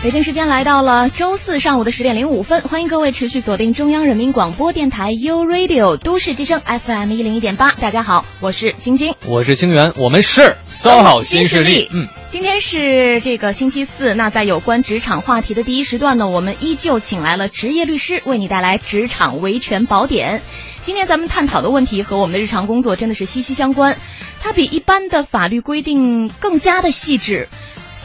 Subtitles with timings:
[0.00, 7.72] 北京时间来到了周四上午的十点零五分，欢迎各位持续锁定中央人民广播电台 u Radio 都市之声 FM 一零一点八。
[7.72, 11.88] 大家好，我是晶晶，我是清源，我们是 SOHO 新势力。
[11.92, 20.42] 嗯，今天是这个星期四，那在有关职场话题的第一时段呢，我们依旧请来了职业律师，为你带来职场维权宝典。
[20.80, 23.96] 今天咱们探讨的问题和我们的日常工作真的是息息相关，
[24.40, 27.48] 它比一般的法律规定更加的细致。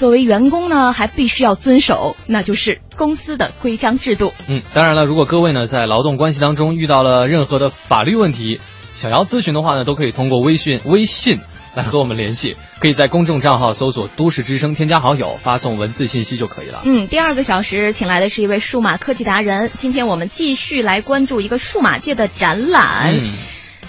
[0.03, 4.33] 作为员工呢，还必须要遵守，那就是公司的规章制度。
[4.49, 8.59] 嗯，当然了，如果各位呢在劳动关系当中遇到了任何的法律问题，
[8.91, 11.39] 想要咨询的话呢，都可以通过微信微信
[11.73, 16.81] 来和我们联系，可以在公众账号搜索“都市之声”，添加好友，发送文字信息就可以了。
[16.83, 23.15] 嗯，第二个小时请来的是一位数码科技达人，今天我们继续来关注一个数码界的展览。
[23.15, 23.31] 嗯。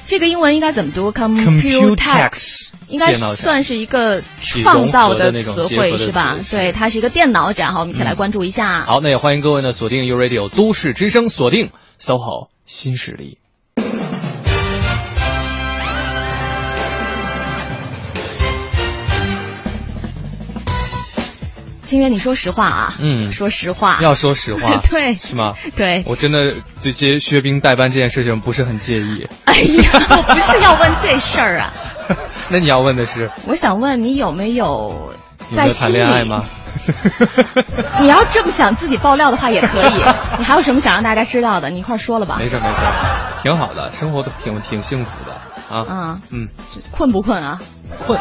[0.07, 6.37] 这个英文应该怎么读？Computex 应该算是一个创造的词汇是吧？
[6.51, 7.73] 对，它是一个电脑展。
[7.73, 8.83] 好，我们一起来关注一下。
[8.83, 13.39] 好，那也欢迎各位呢锁定 U Radio 都市之声，锁定 SOHO 新势力。
[21.85, 22.95] 清源，你说实话啊？
[23.01, 23.99] 嗯，说实话。
[24.01, 24.81] 要说实话。
[24.91, 25.17] 对。
[25.17, 25.55] 是吗？
[25.77, 26.03] 对。
[26.07, 26.39] 我真的
[26.83, 29.29] 对接薛冰代班这件事情不是很介意。
[29.45, 31.73] 哎呀，我不是要问这事儿啊。
[32.51, 33.31] 那你要问的是？
[33.47, 35.13] 我想问你有没有
[35.57, 36.45] 在谈恋爱吗？
[38.01, 39.93] 你要这么想自己爆料的话也可以。
[40.39, 41.71] 你还有什么想让大家知道的？
[41.71, 42.37] 你一块说了吧。
[42.39, 42.81] 没事没事，
[43.43, 45.33] 挺好的，生活都挺挺幸福的
[45.75, 45.83] 啊。
[45.89, 46.49] 嗯嗯。
[46.91, 47.59] 困不困啊？
[48.07, 48.19] 困。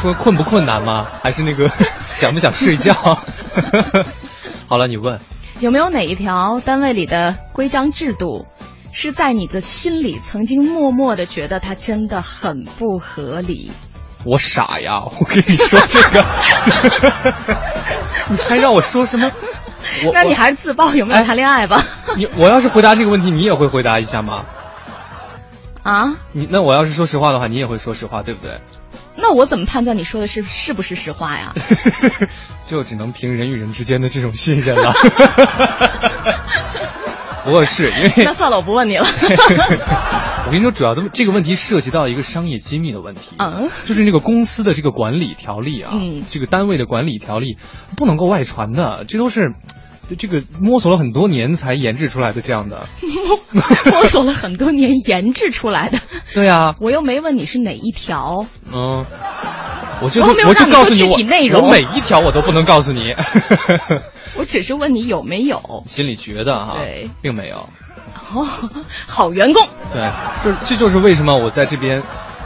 [0.00, 1.06] 说困不困难吗？
[1.22, 1.70] 还是那个
[2.16, 2.94] 想不想睡觉？
[4.68, 5.18] 好了，你问
[5.60, 8.46] 有没有哪一条单位里的规章制度，
[8.92, 13.70] 是在你的心里曾经默默的觉得它真的很不合理？
[14.24, 15.00] 我傻呀！
[15.20, 16.24] 我跟你说这个，
[18.30, 19.30] 你还让我说什么？
[20.12, 21.82] 那你还是自曝有没有谈恋爱吧？
[22.16, 24.44] 你我要是回答这个问题，你也会回答一下吗？
[25.82, 26.16] 啊？
[26.32, 28.60] 你那我要是说实话的话，你也会说实话，对不对？
[29.20, 31.52] 那我怎么判断你说的是是不是实话呀？
[32.66, 34.92] 就只能凭人与人之间的这种信任了。
[37.44, 39.06] 不过是因为那算了，我不问你了。
[40.46, 43.36] 我跟你说，主要的这个问题涉及到一个商业机密的问题。
[43.38, 47.56] 嗯，就是那个公司的这个管理条例啊，嗯，这个单位的管理条例
[47.96, 49.52] 不能够外传的，这都是。
[50.16, 52.86] 这个摸索了很多年才研制出来的这样的，
[53.90, 55.98] 摸索了很多年研制出来的。
[56.34, 58.46] 对呀，我又没问你是哪一条。
[58.72, 59.04] 嗯，
[60.02, 61.16] 我就我就告诉你我
[61.60, 63.14] 我每一条我都不能告诉你。
[64.36, 65.60] 我只是问你有没有。
[65.86, 67.56] 心里觉得哈，对，并没有。
[68.34, 68.46] 哦，
[69.06, 69.66] 好员工。
[69.92, 70.10] 对，
[70.44, 72.02] 这这就是为什么我在这边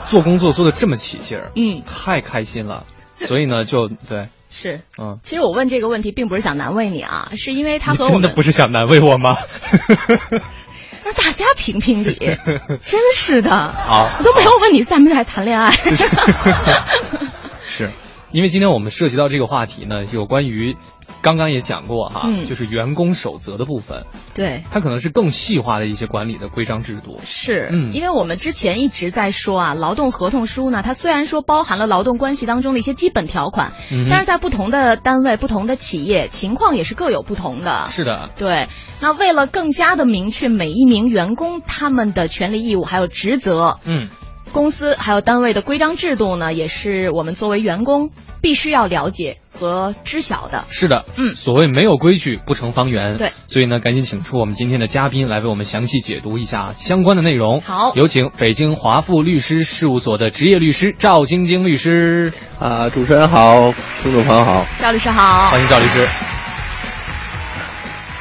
[0.06, 1.50] 做工作做的这么起劲儿。
[1.56, 2.84] 嗯，太开心了，
[3.16, 4.28] 所以呢，就对。
[4.52, 9.36] 是，嗯，其实我问这个问题并不是想难为你啊，是因为他和我真的不是想难为我吗？
[11.04, 12.14] 那大家评评理，
[12.84, 15.72] 真是的，好，我都没有问你在没在谈恋爱。
[17.64, 17.90] 是
[18.30, 20.76] 因为今天我们涉及到这个话题呢，有关于。
[21.22, 27.20] 刚刚也讲过哈，就是员工守则的部分，对，它可能是更细化的一些管理的规章制度。
[27.24, 33.70] 是，嗯，因为我们之前一直在说啊，劳动合同书呢，它虽然说包含了劳动关系当中的一些基本条款，
[34.10, 37.84] 但是在不同的单位、不同的企业，情况也是各有不同的。
[37.86, 38.66] 是的，对。
[39.00, 44.08] 那为了更加的明确每一名员工他们的权利义务还有职责，嗯，
[44.52, 48.10] 公司还有单位的规章制度呢，也是我们作为员工
[48.40, 49.38] 必须要了解。
[49.62, 57.60] 和知晓的是的，嗯，所谓没有规矩不成方圆，对，所以呢，赶紧请出我们今天的嘉宾来为我们详细解读一下相关的内容。
[57.60, 62.32] 好，有请北京华富律师事务所的职业律师赵晶晶律师。
[62.58, 63.72] 啊，主持人好，
[64.02, 66.08] 听众朋友好，赵律师好，欢迎赵律师。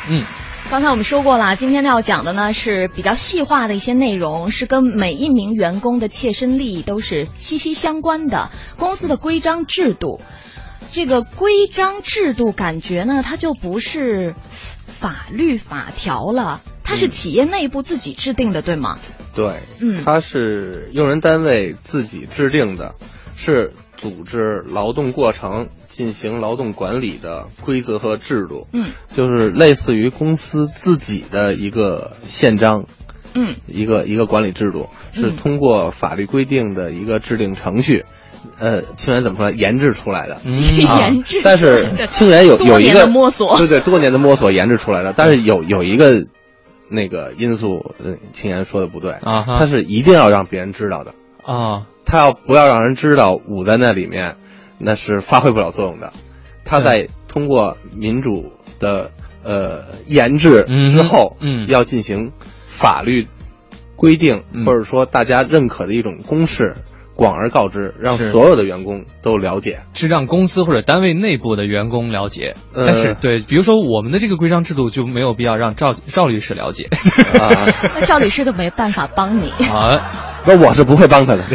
[0.10, 0.24] 嗯，
[0.69, 10.19] 刚才我们说过了，今天要讲的呢是比较细化的一些内容，是跟每一名员工的切身利益都是息息相关的，公司的规章制度。
[10.92, 14.36] 这个规章制度感觉呢，它就不是
[14.86, 19.00] 法律法条了，它是企业内部自己制定的，对吗？
[19.34, 22.96] 对，嗯，它是用人单位自己制定的，
[23.38, 32.86] 是组织劳动过程进行劳动管理的规则和制度，嗯，就是类似于公司自己的一个宪章，
[33.34, 33.56] 嗯。
[33.66, 35.38] 一个一个管理制度，是嗯。
[35.38, 38.04] 通过法律规定的一个制定程序，
[38.60, 40.38] 呃，清源怎么说研制出来的。
[40.44, 40.62] 嗯。
[40.88, 43.58] 啊研制但是 清源有有一个摸索。
[43.58, 45.14] 对对，多年的摸索研制出来的。
[45.16, 46.26] 但是有有一个
[46.90, 51.14] 那个因素，呃清源说的不对，啊他是一定要让别人知道的。
[51.44, 54.36] 啊，他要不要让人知道捂在那里面，
[54.78, 56.12] 那是发挥不了作用的。
[56.64, 59.12] 他在通过民主的
[59.44, 61.68] 呃研制嗯之后，嗯。
[61.68, 62.32] 要进行
[62.66, 63.28] 法律
[63.96, 64.66] 规定、嗯。
[64.66, 66.78] 或者说大家认可的一种公示，
[67.16, 69.80] 广而告之，让所有的员工都了解。
[69.94, 76.86] 是让公司或者单位内部的员工了解，呃但是对，比如说我们的这个规章制度就没有必要让赵赵律师了解
[77.40, 77.68] 啊，
[78.00, 79.50] 那赵律师都没办法帮你。
[79.66, 80.10] 啊，
[80.46, 81.44] 那我是不会帮他的。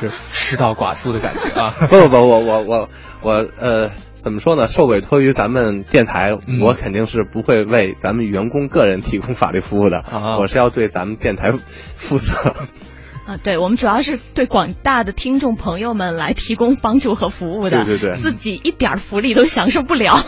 [0.00, 1.74] 是失道寡助的感觉啊。
[1.90, 2.88] 不不不，我我我
[3.20, 4.68] 我呃，怎么说呢？
[4.68, 9.98] 受委托于咱们电台，嗯我肯定是不会为咱们员工个人提供法律服务的。
[9.98, 11.52] 啊我是要对咱们电台
[11.96, 12.54] 负责。
[13.28, 20.18] 啊，对，我们主要是对广大的听众朋友们来提供帮助和服务的，对对对自己一点儿福利都享受不了。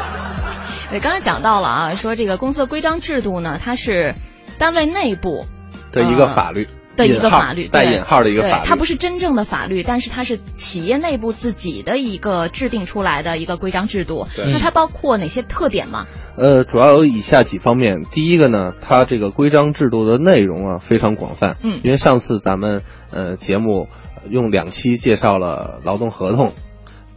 [0.88, 4.14] 对，刚才讲到了啊，说这个公司的规章制度呢，它是
[4.58, 5.44] 单位内部
[5.92, 6.66] 的一个呃法律
[6.96, 14.26] 的一个法律，带引号的一个法律，它不是真正的法律，但是它是企业内部自己的一个制定出来的一个规章制度。
[14.36, 16.06] 那它包括哪些特点吗？
[16.36, 18.02] 呃，主要有以下几方面。
[18.10, 21.56] 第一个呢，它这个规章制度的内容啊非常广泛。
[21.62, 26.52] 嗯因为上次咱们呃节目呃用两期介绍了劳动合同，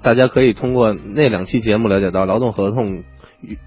[0.02, 3.04] 大家可以通过那两期节目了解到劳动合同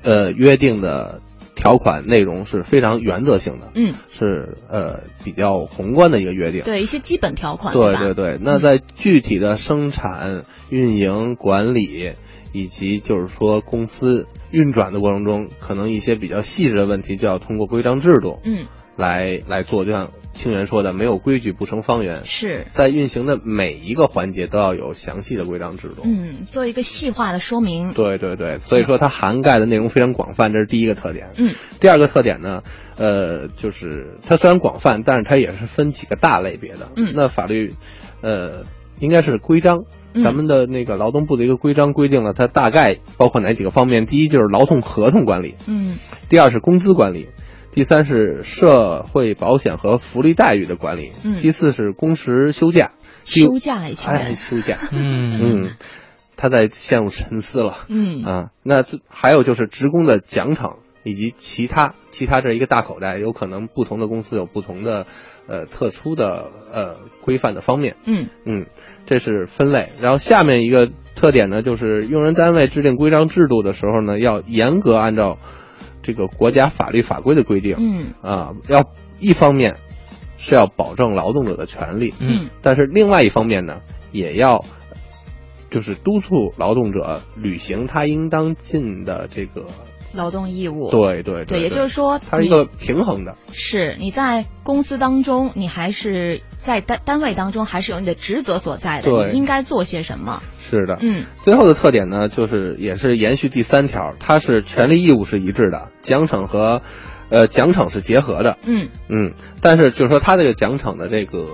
[0.02, 1.20] 呃约定的
[1.58, 6.62] 条款内容是非常原则性的，嗯，是呃比较宏观的一个约定。
[6.62, 12.12] 对，一些基本条款，对对对，那在具体的生产、运营、管理，
[12.52, 18.66] 以及就是说公司运转的过程中，可能一些比较细致的问题，就要通过规章制度嗯，
[18.98, 19.86] 来来做。
[19.86, 22.64] 就像清源说的，没有规矩不成方圆，是。
[22.68, 26.02] 在运行的每一个环节都要有详细的规章制度。
[26.04, 27.92] 嗯，做一个细化的说明。
[27.92, 31.30] 对对对，所以说它涵盖的内容非常广泛，这是第一个特点。
[31.36, 32.62] 嗯第二个特点呢，
[32.96, 36.88] 呃，就是它虽然广泛，但是它也是分几个大类别的。
[36.96, 37.72] 嗯那法律，
[38.20, 38.64] 呃，
[39.00, 39.84] 应该是规章。
[40.14, 44.06] 嗯咱们的那个劳动部的一个规章规定了它大概包括哪几个方面？
[44.06, 45.98] 第一就是劳动合同管理，嗯
[46.28, 47.28] 第二是工资管理，
[47.70, 51.36] 第三是社会保险和福利待遇的管理，嗯。
[51.36, 52.92] 第四是工时休假，
[53.24, 55.38] 休假一群哎，休假， 嗯。
[55.40, 55.70] 嗯，
[56.36, 57.74] 他在陷入沉思了。
[57.88, 58.24] 嗯。
[58.24, 65.06] 啊，那还有就是职工的奖惩以及其他其他这一个大口袋，有可能不同的公司有不同的
[65.46, 68.28] 呃特殊的呃规范的方面，嗯。
[68.44, 68.66] 嗯，
[69.06, 69.88] 这是分类。
[70.00, 75.38] 然后下面一个特点呢，就是用人单位制定规章制度的时候呢，要严格按照
[76.08, 78.14] 这个国家法律法规的规定，嗯。
[78.22, 79.76] 啊，要一方面
[80.38, 82.48] 是要保证劳动者的权利，嗯。
[82.62, 84.64] 但是另外一方面呢，也要
[85.68, 89.66] 就是督促劳动者履行他应当尽的这个，
[90.14, 90.90] 劳动义务。
[90.90, 100.42] 对对对，也就是说，它是一个平衡的，是你在公司当中，你还是在单单位当中，还是有你的职责所在的，你应该做些什么？
[100.58, 100.98] 是的。
[101.00, 106.82] 嗯最后的特点呢，就是也是延续第三条，它是权利义务是一致的，奖惩和
[107.30, 111.46] 呃奖惩是结合的，嗯嗯，但是就是说它这个奖惩的这个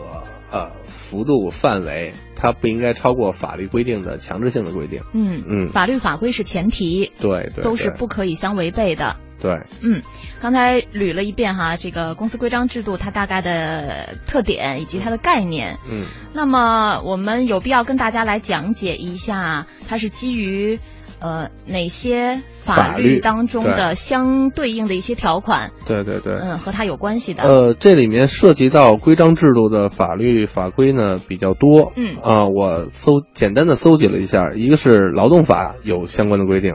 [0.50, 0.70] 呃
[1.04, 5.02] 幅度范围，它不应该超过法律规定的强制性的规定。
[5.12, 9.16] 嗯嗯法律法规是前提，对对，都是不可以相违背的。
[9.38, 9.52] 对。
[9.82, 10.02] 嗯，
[10.40, 15.78] 刚才捋了一遍哈，这个公司规章制度它大概的特点以及它的概念。
[15.86, 20.80] 嗯，那么我们有必要跟大家来讲解一下，它是基于
[21.24, 26.34] 呃哪些法法律律当中的相对应的一些条款，对对对。
[26.34, 27.42] 嗯，和它有关系的。
[27.42, 31.92] 呃，这里面涉及到规章制度的法律法规呢比较多。
[31.96, 36.74] 嗯啊、我搜简单的搜集了一下，一个是劳动法有相关的规定，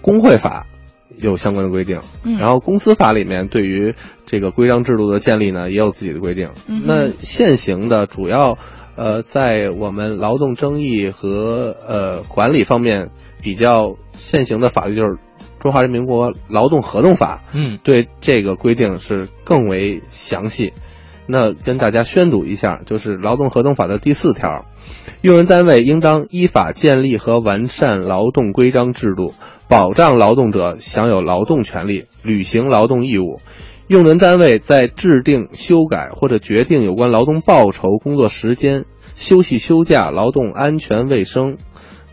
[0.00, 0.66] 工会法
[1.18, 6.48] 有相关的规定，嗯然后公司法里面对于这个规章制度的建立呢也有自己的规定。
[6.66, 8.56] 嗯那现行的主要
[9.00, 13.08] 呃在我们劳动争议和呃管理方面
[13.42, 15.08] 比较现行的法律就是
[15.58, 17.44] 《中华人民共和国劳动合同法》。
[17.54, 20.74] 嗯对这个规定是更为详细。
[21.26, 24.66] 那跟大家宣读一下，就是《劳动合同法》的第四条，
[25.22, 29.32] 用人单位应当依法建立和完善劳动规章制度，
[29.68, 33.38] 保障劳动者享有劳动权利，履行劳动义务。
[33.90, 38.84] 用人单位在制定、修改或者决定有关劳动报酬、工作时间、
[39.16, 41.56] 休息休假、劳动安全卫生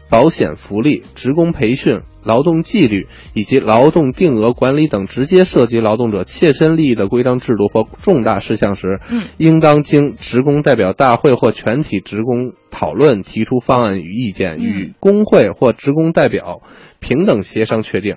[0.10, 3.05] 保险福利、职工培训、劳动纪律
[3.36, 9.00] 以及劳动定额管理等直接涉及劳动者切身利益的规章制度或重大事项时，
[9.38, 16.63] 应当经职工代表大会或全体职工讨论，提出方案与意见，与工会或职工代表
[17.00, 18.15] 平等协商确定。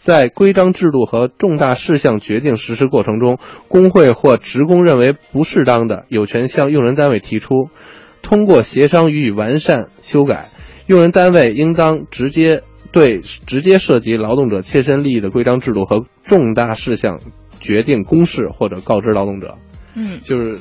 [0.00, 3.38] 在规章制度和重大事项决定实施过程中，
[3.68, 7.68] 工会或职工认为不适当的，有权向用人单位提出，
[8.22, 10.48] 通过协商予以完善修改。
[10.86, 17.20] 用人单位应当直接对直接涉及劳动者切身利益的规章制度和重大事项
[17.60, 19.58] 决定公示或者告知劳动者。
[19.94, 20.58] 嗯就是，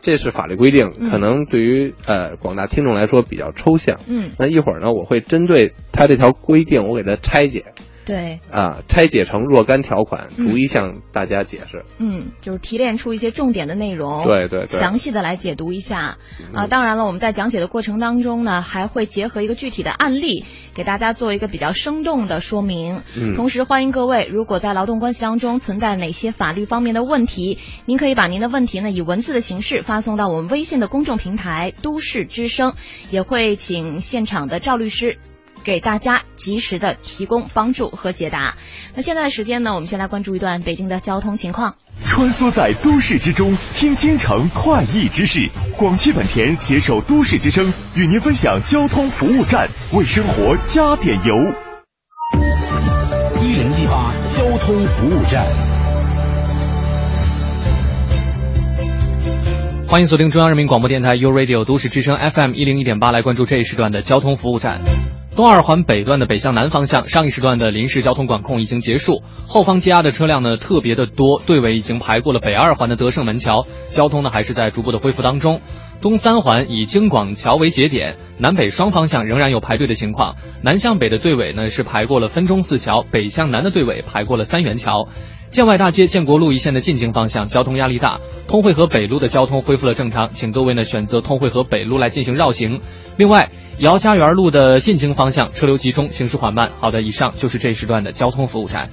[0.00, 4.00] 这是法律规定，嗯可能对于呃广大听众来说比较抽象。
[4.08, 7.66] 嗯，那一会儿呢，我会针对他这条规定，我给他拆解
[8.06, 11.84] 对，啊，拆解成若干条款，嗯逐一向大家解释。
[11.98, 16.18] 嗯，就是提炼出一些重点的内容，对对对详细的来解读一下。
[16.52, 23.02] 啊，当然了，我们在讲解的过程当中呢，还会结合一个具体的案例，给大家做一个比较生动的说明。
[23.16, 32.74] 嗯同时欢迎各位，如果在劳动关系当中存在哪些法律方面的问题，您可以把您的问题呢以文字的形式发送到我们微信的公众平台“都市之声”，
[33.12, 35.18] 也会请现场的赵律师。
[35.64, 38.56] 给大家及时的提供帮助和解答。
[38.94, 41.74] 那现在的时间呢，我们先来关注一段北京的交通情况。
[42.04, 45.40] 穿梭在都市之中，听京城快意之事。
[45.76, 51.34] 广汽本田携手都市之声，与您分享交通服务站，为生活加点油。
[53.42, 55.44] 一零一八交通服务站。
[59.86, 64.80] 欢迎锁定中央人民广播电台 u Radio 都市之声 FM 一零一点八，来关注这一时段的交通服务站。
[65.36, 75.60] 东二环北段的北向南方向，上一时段的临时交通管控已经结束，后方积压的车辆呢特别的多，队尾已经排过了北二环的德胜门桥，交通呢还是在逐步的恢复当中。
[76.02, 80.34] 东三环以京广桥为节点，南北双方向仍然有排队的情况。
[80.62, 85.08] 南向北的队尾呢是排过了分钟寺桥，北向南的队尾排过了三元桥。
[85.50, 92.80] 建外大街建国路一线的进京方向交通压力大，通惠河北路的交通恢复了正常，请各位呢选择通惠河北路来进行绕行。
[93.16, 96.70] 另外，姚家园路的进京方向车流集中，行驶缓慢。
[96.80, 98.90] 好的，以上就是这时段的交通服务站。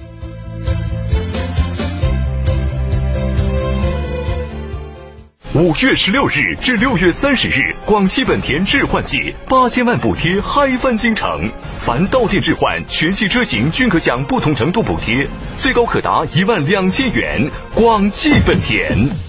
[5.54, 15.28] 五月十六日至六月三十日，广汽本田置换季八千万补贴嗨翻京城，凡到店置换，全系车型均可享不同程度补贴，
[15.58, 17.50] 最高可达一万两千元。
[17.74, 19.27] 广汽本田。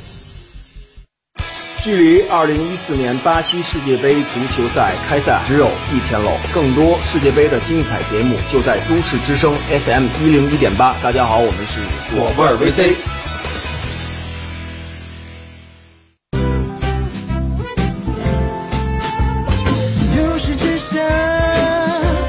[1.81, 6.31] 距离二零一四年巴西世界杯足球赛开赛只有一天喽！
[6.53, 9.55] 更多世界杯的精彩节目就在都市之声
[9.86, 10.93] FM 一零一点八。
[11.01, 11.79] 大家好，我们是
[12.13, 12.95] 果味儿 VC。
[20.17, 21.00] 都市之声，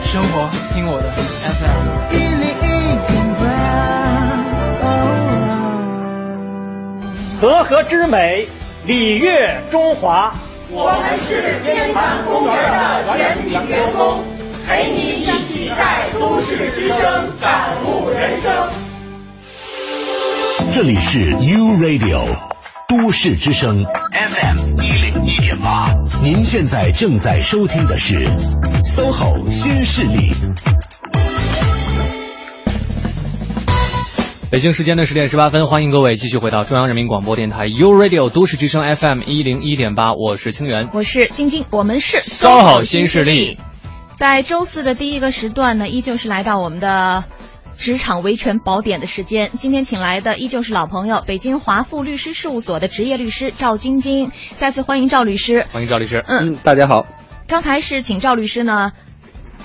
[0.04, 3.42] 生活听我的 FM 一零一点八。
[7.40, 8.48] 和合之美，
[8.90, 10.34] 礼乐中华。
[10.68, 14.24] 我们是天坛公园的全体员工，
[14.66, 16.98] 陪你一起在都市之声
[17.40, 18.52] 感悟人生。
[20.72, 22.36] 这里是 U Radio
[22.88, 25.92] 都市之声 FM 一零一点八，
[26.24, 28.26] 您现在正在收听的是
[28.82, 30.32] SOHO 新势力。
[34.50, 40.88] 北京时间的十点十八分，欢迎各位继续回到中央人民广播电台 U Radio 都市之声 FM 一零一点八，我是清源。
[40.92, 43.58] 我是晶晶，我们是 SOHO 新势力。
[44.16, 47.22] 在周四的第一个时段呢，依旧是来到我们的
[47.76, 49.52] 职场维权宝典的时间。
[49.56, 54.32] 今天请来的依旧是老朋友，北京华富律师事务所的职业律师赵晶晶。
[54.58, 55.68] 再次欢迎赵律师。
[55.70, 56.24] 欢迎赵律师。
[56.26, 57.06] 嗯，大家好。
[57.46, 58.90] 刚才是请赵律师呢，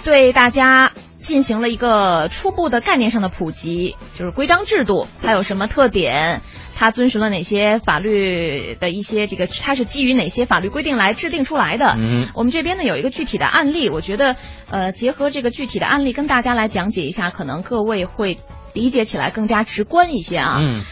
[0.03, 0.91] 对大家
[1.25, 6.41] 进行了一个初步的概念上的普及，就是规章制度它有什么特点，
[6.75, 11.95] 它遵循了哪些法律的一些这个，它是基于哪些法律规定来制定出来的。
[11.97, 14.35] 嗯，我们这边呢有一个具体的案例，我觉得
[14.69, 18.37] 呃结合这个具体的案例跟大家来讲解一下，可能各位会
[18.73, 20.59] 理解起来更加直观一些啊。
[20.61, 20.83] 嗯。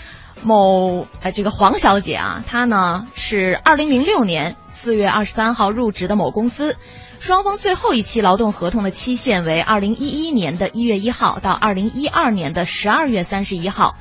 [0.46, 6.76] 某呃，这个黄小姐啊，她呢是二零零六年四月二十三号入职的某公司，
[7.24, 13.96] 双方最后一期劳动合同的期限为二零一一年的一月一号到二零一二年的十二月三十一号。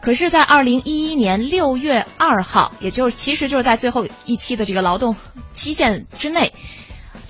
[0.00, 5.14] 可是，在二零一一年六月二号，也就是其实就是在最后一期的这个劳动
[5.52, 6.54] 期限之内，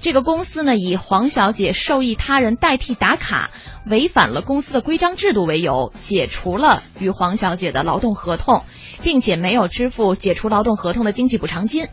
[0.00, 3.50] 这个公司呢以黄小姐受益他人代替打卡。
[3.86, 8.64] 违反了公司的规章制度为由，解除了与黄小姐的劳动合同，
[9.02, 11.88] 并且没有支付解除劳动合同的经济补偿金。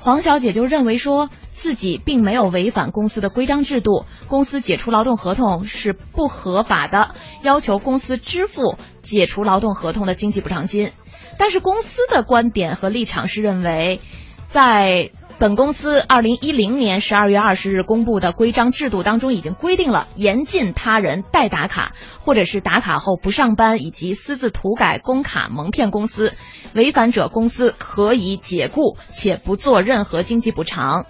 [0.00, 10.90] 黄小姐就认为说自己并没有违反公司的规章制度，公司解除劳动合同是不合法的，要求公司支付解除劳动合同的经济补偿金。
[11.38, 14.00] 但是公司的观点和立场是认为，
[14.48, 26.34] 在本公司二零一零年十二月二十日公布的规章制度当中，已经规定了严禁他人代打卡，或者是打卡后不上班，以及私自涂改工卡蒙骗公司。
[26.74, 31.06] 违反者，公司可以解雇且不做任何经济补偿。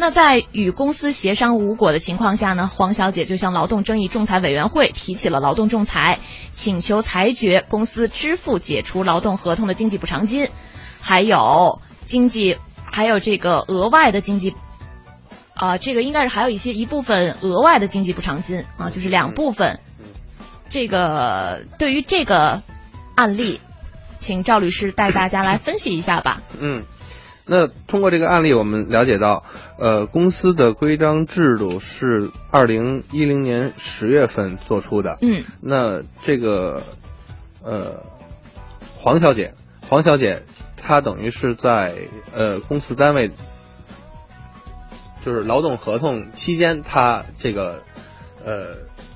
[0.00, 6.18] 那在与公司协商无果的情况下呢，黄小姐就向劳动争议仲裁委员会提起了劳动仲裁，
[6.50, 10.48] 请求裁决公司支付解除劳动合同的经济补偿金，
[11.00, 12.58] 还有经济。
[12.92, 14.52] 还有这个额外的经济，
[15.54, 19.78] 啊，这个应该是还有一些一部分额外的经济补偿金啊，就是两部分。
[20.68, 22.64] 这个对于这个
[23.14, 23.60] 案例，
[24.18, 26.42] 请赵律师带大家来分析一下吧。
[26.60, 26.82] 嗯，
[27.46, 29.44] 那通过这个案例，我们了解到，
[29.78, 35.18] 呃，公司的规章制度是二零一零年十月份做出的。
[35.22, 36.82] 嗯，那这个，
[37.62, 38.02] 呃，
[38.96, 39.54] 黄小姐，
[39.88, 40.42] 黄小姐。
[40.82, 41.94] 她等于是在
[42.34, 43.30] 呃公司单位，
[45.22, 47.82] 就是劳动合同期间，她这个
[48.42, 48.68] 呃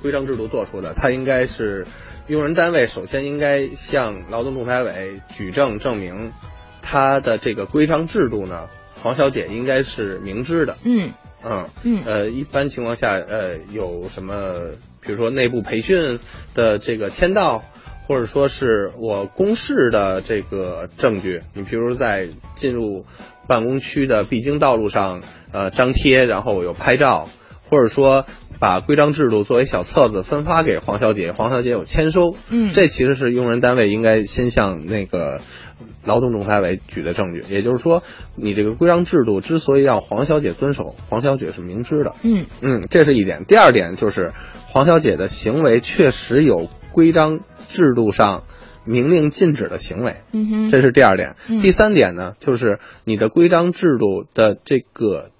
[0.02, 1.86] 规章制度做出的，她应该是
[2.26, 6.32] 用人单位首先应该向劳动仲裁委举证证明
[6.84, 8.68] 他的这个规章制度呢，
[9.02, 10.76] 黄小姐应该是明知的。
[10.84, 11.10] 嗯
[11.42, 14.34] 嗯嗯呃，一般情况下呃有什么，
[15.00, 16.20] 比如说内部培训
[16.54, 17.64] 的这个签到。
[18.06, 23.06] 或者说是我公示的这个证据，你比如在进入
[23.46, 25.22] 办公区的必经道路上，
[25.52, 27.30] 呃，张贴，然后有拍照，
[27.70, 28.26] 或者说
[28.58, 35.40] 把规章制度作为小册子分发给黄小姐，黄小姐有签收，嗯，这其实是用人单位应该先向那个
[36.04, 37.44] 劳动仲裁委举的证据。
[37.48, 38.02] 也就是说，
[38.36, 43.44] 你这个规章制度之所以让黄小姐遵守，黄小姐是明知的，嗯嗯，这是一点。
[43.44, 44.32] 第二点就是
[44.66, 47.40] 黄小姐的行为确实有规章。
[47.66, 48.44] 制度上
[48.84, 51.34] 明令禁止的行为，嗯哼，这是第二点。
[51.48, 55.30] 嗯第三点呢，就是你的规章制度的这个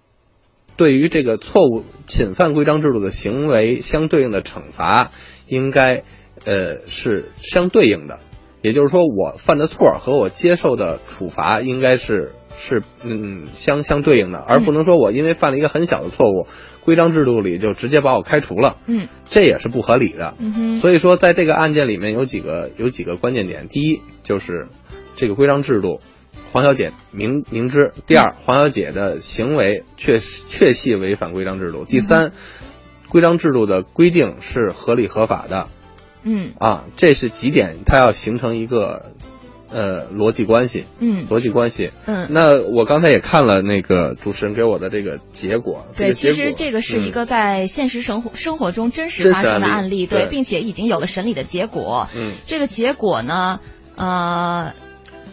[0.76, 5.10] 对于这个错误侵犯规章制度的行为相对应的惩罚，
[5.46, 6.02] 应该
[6.44, 8.18] 呃是相对应的。
[8.62, 16.46] 也就是说，我犯的错和我接受的处罚应该是是嗯相相对应的，而不能说我因为犯了一个很小的错误，
[16.82, 18.78] 规章制度里就直接把我开除了。
[18.86, 20.34] 嗯，这也是不合理的。
[20.38, 23.68] 嗯哼，所以说，在这个案件里面有几个有几个关键点。
[23.68, 24.68] 第一，就是
[25.14, 26.00] 这个规章制度，
[26.54, 32.30] 黄小姐明明知；第二，黄小姐的行为确确系违反规章制度；第三，
[33.08, 35.66] 规章制度的规定是合理合法的。
[36.22, 39.10] 嗯啊，这是几点，它要形成一个
[39.68, 40.84] 呃逻辑关系。
[41.00, 41.90] 嗯逻辑关系。
[42.06, 45.88] 嗯，那我刚才也看了那个主持人给我的这个结果。
[45.96, 52.06] 这对，个结果其实这个是一个在现实生活、生活中真实发生的案例案例，对并且已经有了审理的结果。
[52.14, 53.58] 嗯这个结果呢，
[53.96, 54.72] 呃，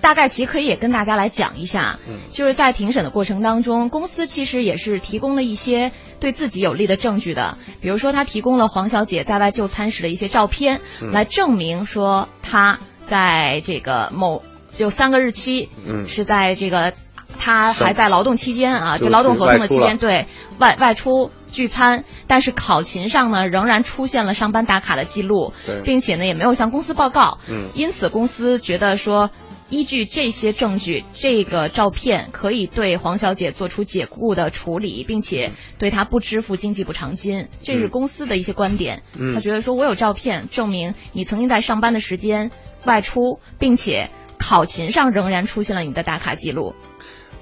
[0.02, 2.16] 大概其实可以也跟大家来讲一下，嗯。
[2.34, 11.12] 就是在庭审的过程当中，公司其实也是提供了一些对自己有利的证据的，比如说他提供了黄小姐在外就餐时的一些照片，嗯。
[11.12, 14.42] 来证明说她在这个某
[14.78, 16.08] 有三个日期，嗯。
[16.08, 16.94] 是在这个
[17.40, 27.68] 他还在劳动期间啊，就就劳动合同的期间，对外外出聚餐，但是考勤上呢仍然出现了上班打卡的记录，并且呢也没有向公司报告，嗯。
[27.76, 29.30] 因此公司觉得说。
[29.72, 39.02] 依据这些证据，这个照片可以对黄小姐做出解雇的处理，并且对她不支付经济补偿金，这是嗯公司的一些观点。
[39.18, 42.52] 嗯他觉得说，我有照片证明你曾经在上班的时间
[42.84, 46.76] 外出，并且考勤上仍然出现了你的打卡记录。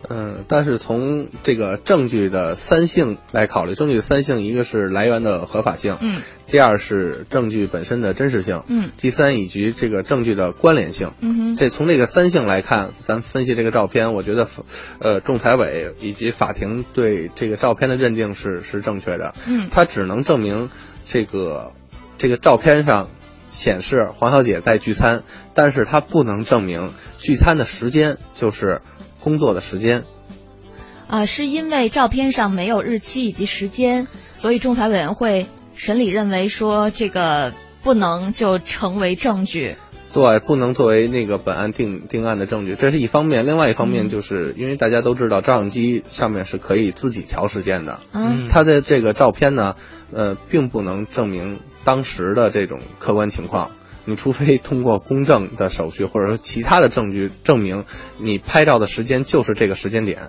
[0.07, 11.12] 嗯，但是从这个证据的三性来考虑，证据的三性，一个是来源的合法性，嗯第二是证据本身的真实性，嗯第三以及这个证据的关联性。
[11.19, 14.47] 嗯哼这从这个三性来看，咱分析这个照片，我觉得，
[14.99, 19.35] 呃，仲裁委以及法庭对这个照片的认定是是正确的。
[19.47, 20.69] 嗯它只能证明
[21.05, 21.73] 这个
[22.17, 23.09] 这个照片上
[23.51, 28.81] 显示黄小姐在聚餐，但是它不能证明聚餐的时间就是
[29.21, 30.05] 工作的时间。
[31.08, 37.51] 啊、是因为照片上没有日期以及时间，所以仲裁委员会审理认为说这个
[37.84, 39.75] 不能就成为证据。
[40.12, 43.45] 对，不能作为那个本案定定案的证据，这是一方面。
[43.45, 47.99] 另外一方面，嗯就是、因为大家都知道，照相机上面是可以自己调时间的。
[48.12, 49.75] 嗯它的这个照片呢，
[50.12, 53.69] 呃，并不能证明当时的这种客观情况。
[54.10, 57.86] 你除非通过公证的手续，或者说其他的证据证明
[58.17, 60.19] 你拍照的时间就是这个时间点。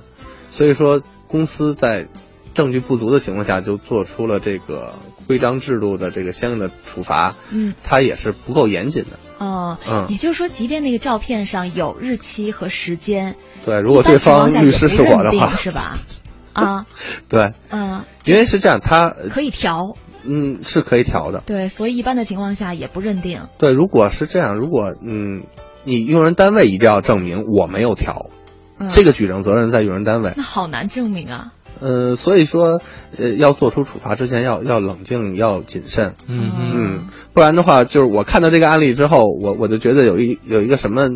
[0.51, 2.09] 所以说，公司在
[2.55, 4.95] 证据不足的情况下就做出了这个
[5.27, 9.19] 规章制度的这个相应的处罚，嗯，它也是不够严谨的。
[9.39, 15.97] 哦，嗯也就是说，即便那个照片上有日期和时间，对，如果对方律师是我的话，是吧？
[16.53, 16.85] 啊，
[17.29, 21.43] 对，嗯，因为是这样，他可以调，嗯是可以调的。
[21.47, 23.41] 对，所以一般的情况下也不认定。
[23.59, 25.45] 对，如果是这样，如果嗯，
[25.85, 28.31] 你用人单位一定要证明我没有调，
[28.79, 30.33] 嗯，这个举证责任在用人单位。
[30.37, 31.53] 那好难证明啊。
[31.79, 32.83] 呃，所以说，
[33.17, 36.15] 呃，要做出处罚之前要要冷静，要谨慎。
[36.27, 41.09] 嗯嗯嗯，不然的话，就是我看到这个案例之后，我我就觉得有一有一个什么，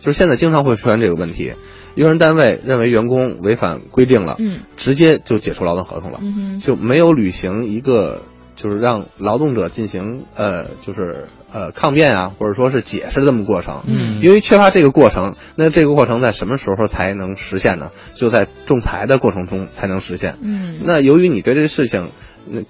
[0.00, 1.52] 就是现在经常会出现这个问题，
[1.94, 8.22] 用人单位认为员工违反规定了，嗯直接就解除劳动合同了，嗯，就没有履行一个
[8.58, 13.84] 就是让劳动者进行呃就是呃抗辩啊，或者说是解释这么过程。
[13.86, 17.92] 嗯因为缺乏这个过程，那这个过程在什么时候才能实现呢？
[18.14, 20.34] 就在仲裁的过程中才能实现。
[20.42, 22.10] 嗯，那由于你对这个事情，嗯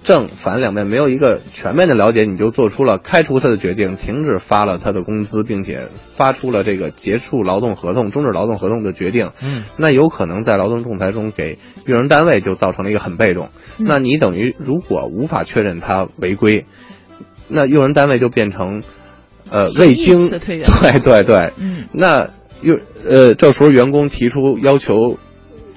[0.03, 9.31] 正反两面没有一个全面的了解，你就做出了开除他的决定，停止发了他的工资，并且发出了这个结束劳动合同、终止劳动合同的决定。
[9.43, 13.49] 嗯，那有可能在劳动仲裁中给用人单位就造成了一个很被动。
[13.77, 16.65] 嗯那你等于如果无法确认他违规，
[17.47, 18.83] 那用人单位就变成
[19.49, 22.29] 呃未经退 对对对，嗯那
[22.61, 25.17] 用呃，这时候员工提出要求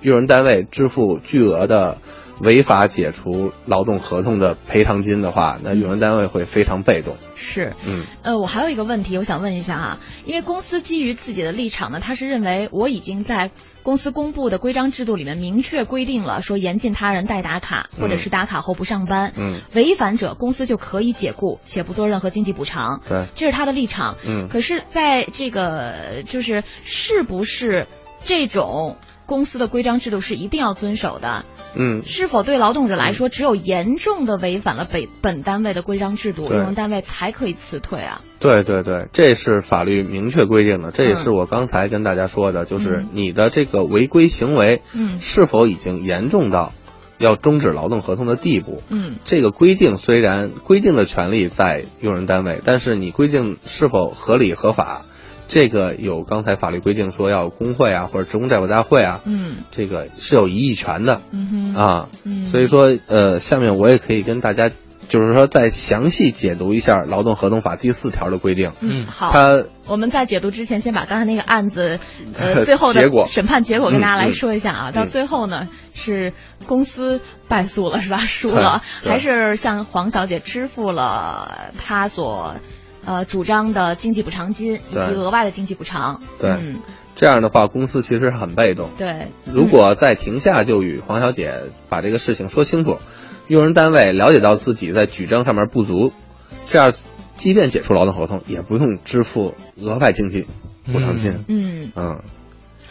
[0.03, 1.99] 用人单位支付巨额的
[2.43, 7.17] 违法解除劳动合同的赔偿金的话，那用人单位会非常被动。
[7.37, 7.73] 是。
[7.87, 13.53] 嗯呃，我还有一个问题，我想问一下哈，因为公司基于自己的立场呢，他是认为我已经在
[13.85, 23.03] 公司公布的规章制度里面明确规定了，说严禁他人代打卡，或者是打卡后不上班，嗯，违反者公司就可以解雇，且不做任何经济补偿。
[23.09, 24.17] 对，这是他的立场。
[24.27, 27.87] 嗯可是在这个就是是不是
[28.25, 28.97] 这种
[29.27, 31.45] 公司的规章制度是一定要遵守的？
[31.75, 38.21] 嗯是否对劳动者来说，只有严重的违反了本本单位的规章制度，用人单位才可以辞退啊？
[38.39, 46.73] 对对对，这是法律明确规定的，这也是嗯我刚才跟大家说的，就是嗯你的这个违规行为，嗯是否已经严重到
[47.19, 48.83] 要终止劳动合同的地步？
[48.91, 55.07] 嗯这个规定虽然规定的权利在用人单位，但是你规定是否合理合法，
[55.53, 62.09] 这个有刚才法律规定说要工会啊或者职工代表大会啊，嗯这个是有异议权的嗯哼啊。
[62.25, 68.73] 嗯，所以说，呃，下面我也可以跟大家，就是说再详细解读一下《劳动合同法》第四条的规定。
[68.81, 69.31] 嗯好。
[69.31, 72.01] 它我们在解读之前，先把刚才那个案子，
[72.39, 74.91] 呃，最后的结果审判结果跟大家来说一下啊。
[74.91, 76.33] 到嗯最后呢，是
[76.67, 78.21] 公司败诉了，是吧？
[78.21, 82.55] 输了，还是向黄小姐支付了她所
[83.05, 86.21] 呃主张的经济补偿金以及额外的经济补偿？
[86.39, 86.81] 对嗯，
[87.15, 88.91] 这样的话，公司其实很被动。
[88.97, 89.29] 对。
[89.45, 92.99] 如果在庭下就与黄小姐把这个事情说清楚，
[93.49, 96.13] 用人单位了解到自己在举证上面不足，
[96.67, 96.93] 这样
[97.37, 100.47] 即便解除劳动合同，也不用支付额外经济
[100.85, 101.45] 补偿金。
[101.49, 102.23] 嗯，嗯，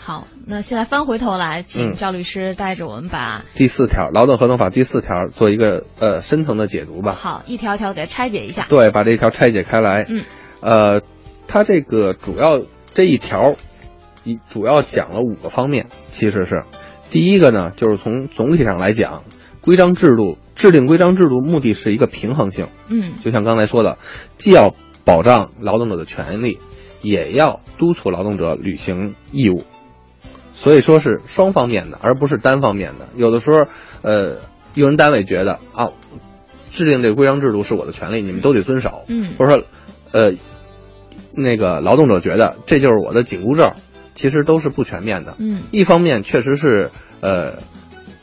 [0.03, 7.13] 好，那现在翻回头来，请嗯赵律师带着我们把第四条《劳动合同法》第四条做一个呃深层的解读吧。
[7.13, 8.65] 好一条一条给拆解一下。
[8.67, 10.03] 对，把这一条拆解开来。
[10.09, 10.25] 嗯，
[10.61, 11.03] 呃，
[11.47, 12.59] 它这个主要
[12.95, 13.53] 这一条，
[14.23, 16.63] 一主要讲了五个方面，其实是
[17.11, 19.21] 第一个呢，就是从总体上来讲，
[19.61, 23.99] 规章制度制定规章制度目的是一个平衡性，嗯就像刚才说的，
[24.37, 24.73] 既要
[25.05, 26.57] 保障劳动者的权利，
[27.03, 29.63] 也要督促劳动者履行义务。
[30.61, 33.07] 所以说是双方面的，而不是单方面的。
[33.15, 33.65] 有的时候，
[34.03, 34.37] 呃，
[34.75, 35.89] 用人单位觉得啊，
[36.69, 39.05] 制定这个规章制度是我的权利，你们都得遵守。
[39.07, 39.63] 嗯或者说，
[40.11, 40.33] 呃，
[41.33, 43.71] 那个劳动者觉得这就是我的紧箍咒，
[44.13, 45.35] 其实都是不全面的。
[45.39, 47.57] 嗯一方面确实是呃，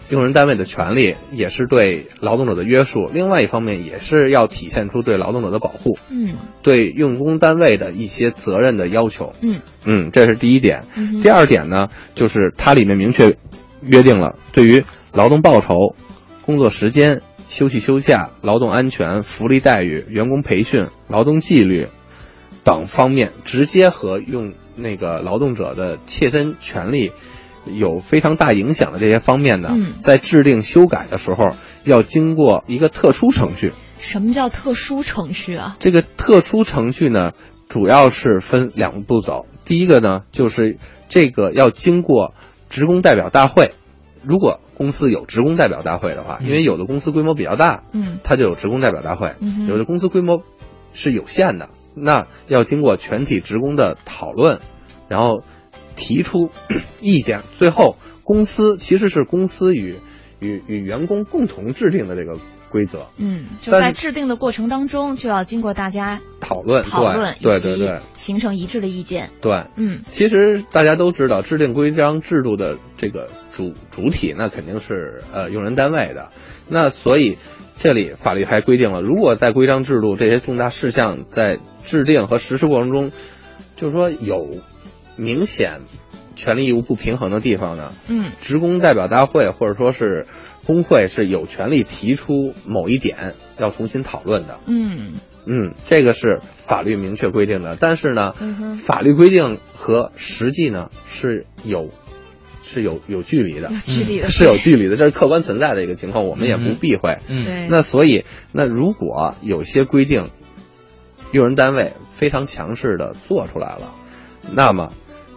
[0.09, 9.35] 用人单位的权利，也是对劳动者的约束；另外一方面也是要体现出对劳动者的保护，嗯对用工单位的一些责任的要求。
[9.43, 10.85] 嗯嗯，这是第一点。
[10.97, 13.37] 嗯第二点呢，就是它里面明确
[13.83, 15.95] 约定了对于劳动报酬、
[16.47, 21.89] 工作时间、休息休假、劳动安全、福利待遇、员工培训、劳动纪律
[22.65, 27.13] 等方面，直接和用那个劳动者的切身权利
[27.77, 31.53] 有非常大影响的这些方面呢，嗯在制定修改的时候，
[31.85, 33.73] 要经过一个特殊程序。
[34.01, 35.77] 什么叫特殊程序啊？
[35.81, 37.33] 这个特殊程序呢，
[37.69, 39.47] 主要是分两个步走。
[39.65, 40.79] 第一个呢，就是
[41.09, 42.35] 这个要经过
[42.71, 43.73] 职工代表大会。
[44.23, 50.43] 如果公司有职工代表大会的话，因为有的公司规模比较大，嗯它就有职工代表大会；嗯有的公司规模
[50.93, 54.61] 是有限的，那要经过全体职工的讨论，
[55.09, 55.43] 然后
[55.99, 56.51] 提出
[57.03, 59.97] 意见，最后公司其实是公司与
[60.41, 62.39] 与与员工共同制定的这个
[62.71, 63.07] 规则。
[63.17, 69.31] 嗯，就在制定的过程当中，就要经过大家讨论讨论，对对对形成一致的意见。
[69.41, 76.31] 对，嗯其实大家都知道，制定规章制度的这个主主体，那肯定是呃用人单位的。
[76.69, 77.39] 那所以
[77.79, 83.11] 这里法律还规定了，如果在规章制度这些重大事项在制定和实施过程中，
[83.77, 84.47] 就是说有
[85.19, 85.81] 明显
[86.37, 90.27] 权利义务不平衡的地方呢，嗯职工代表大会或者说是
[90.67, 94.61] 工会是有权利提出某一点要重新讨论的。
[94.67, 95.13] 嗯
[95.51, 101.91] 嗯，这个是法律明确规定的，但是呢，嗯法律规定和实际呢是有
[102.63, 107.17] 是有有距离的，有距离的嗯是有距离的，这是客观存在的一个情况，我们也不避讳。
[107.29, 110.27] 嗯那所以，那如果有些规定，
[111.33, 113.95] 用人单位非常强势的做出来了，
[114.53, 114.93] 那么，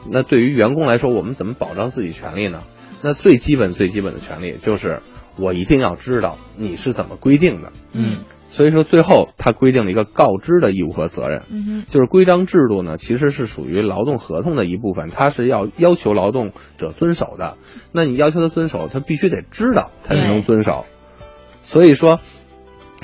[0.09, 2.61] 那对于员工来说，我们怎么保障自己权利呢？
[3.03, 5.01] 那最基本最基本的权利就是，
[5.37, 7.71] 我一定要知道你是怎么规定的。
[7.93, 8.17] 嗯
[8.53, 11.43] 所以说，最后他规定了一个告知的义务和责任。
[11.49, 17.55] 嗯哼就是规章制度呢，其实是属于劳动合同的一部分，它是要要求劳动者遵守的。
[17.93, 20.83] 那你要求他遵守，他必须得知道，他才能遵守。
[21.61, 22.19] 所以说，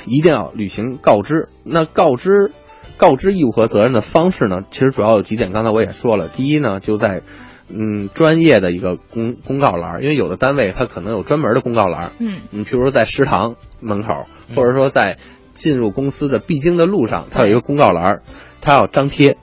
[0.04, 1.48] 一定要履行告知。
[1.64, 2.52] 那告知
[2.98, 5.52] 告知义务和责任的方式呢，其实主要有几点。
[5.52, 7.22] 刚才我也说了，第一呢，就在
[7.70, 12.12] 嗯专业的一个公公告栏，因为有的单位它可能有专门的公告栏。
[12.18, 15.16] 嗯你比如说在食堂门口，或者说在
[15.54, 18.20] 进入公司的必经的路上，它有一个公告栏，
[18.60, 19.36] 它要张贴。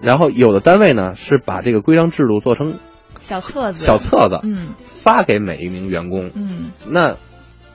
[0.00, 2.78] 然后有的单位呢是把这个规章制度做成
[3.18, 6.30] 小册子小册子，嗯发给每一名员工。
[6.34, 7.16] 嗯，那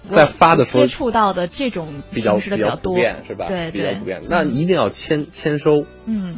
[0.03, 3.47] 在发的时候接触到的这种比较形式的比较较多，普遍是吧？
[3.47, 4.21] 对对比较普遍。
[4.29, 5.85] 那一定要签签收。
[6.05, 6.35] 嗯，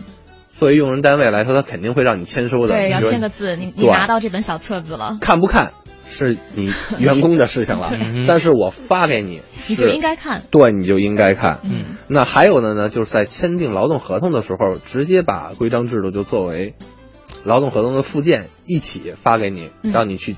[0.49, 2.75] 作为用人单位来说，他肯定会让你签收的。
[2.75, 5.73] 对，要签个字，你你拿到这本小册子了，看不看
[6.05, 10.41] 是你 员工的事情了嗯，但是我发给你，你就应该看。
[10.51, 11.59] 对，你就应该看。
[11.63, 16.75] 嗯那还有的呢，就是在签订劳动合同的时候，直接把规章制度就作为
[17.43, 20.35] 劳动合同的附件一起发给你，嗯让你去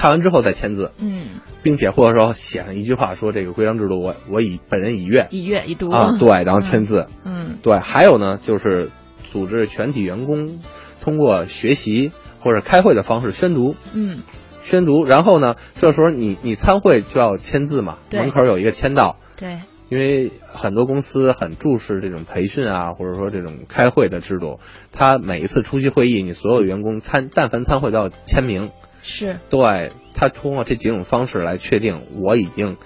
[0.00, 1.26] 看完之后再签字，嗯，
[1.62, 7.04] 并且或者说写上一句话说这个规章制度我我已本人已阅已阅已读啊，对，然后签字。
[7.22, 7.58] 嗯。
[7.62, 8.90] 对，还有呢，就是
[9.22, 10.58] 组织全体员工
[11.02, 13.76] 通过学习或者开会的方式宣读。
[13.92, 14.20] 嗯。
[14.62, 19.58] 宣读，然后呢，这时候你你参会就要签字嘛，门口有一个签到，对，
[19.90, 24.60] 因为很多公司很重视这种培训啊，或者说这种开会的制度，
[24.92, 28.70] 他每一次出席会议，你所有员工参但凡参会都要签名，
[29.02, 29.36] 是。
[29.48, 32.76] 对他通过这几种方式来确定我已经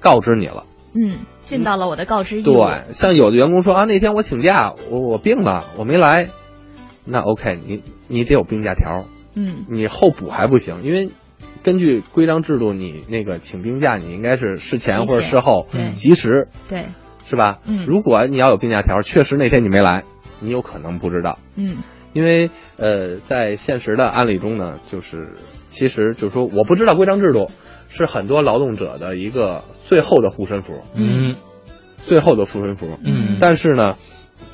[0.00, 0.64] 告知你了。
[0.94, 2.52] 嗯，尽到了我的告知义务。
[2.52, 6.28] 对，像有的员工说啊，那天我请假，我我病了，我没来，
[7.06, 9.64] 那 OK，你你得有病假条，嗯。
[9.68, 11.08] 你后补还不行，因为
[11.62, 16.86] 根据规章制度，你那个请病假，你应该是事前或者事后及时，对，
[17.24, 17.60] 是吧？
[17.64, 17.86] 嗯。
[17.86, 20.04] 如果你要有病假条，确实那天你没来，
[20.40, 21.78] 你有可能不知道，嗯。
[22.12, 25.32] 因为呃，在现实的案例中呢，就是
[25.72, 27.50] 其实就是说，我不知道规章制度
[27.88, 31.34] 是很多劳动者的一个最后的护身符，嗯。
[31.96, 32.98] 最后的护身符。
[33.04, 33.38] 嗯。
[33.40, 33.96] 但是呢，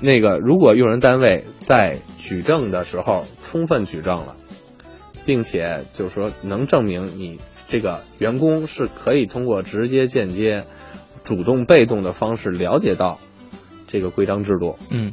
[0.00, 4.36] 那个如果用人单位在举证的时候充分举证了，
[5.26, 10.64] 并且就是说能证明你这个员工是可以通过直接、间接、
[11.24, 13.18] 主动、被动的方式了解到
[13.86, 15.12] 这个规章制度，嗯，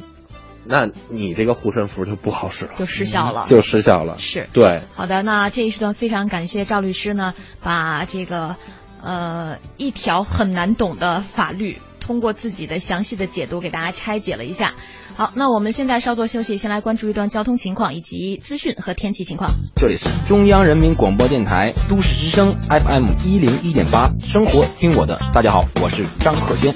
[0.68, 3.44] 那你这个护身符就不好使了，就失效了。
[3.46, 4.18] 就失效了。
[4.18, 8.56] 是对，好的，那这一时段非常感谢赵律师呢，把这个
[9.02, 14.74] 呃一条很难懂的法律，通过自己的详细的解读给大家拆解了一下。
[15.16, 19.52] 好，那我们现在稍作休息，先来关注一段交通情况以及资讯和天气情况。
[19.76, 25.18] 这里是中央人民广播电台都市之声 FM 一零一点八，生活听我的。
[25.34, 26.74] 大家好，我是张可轩。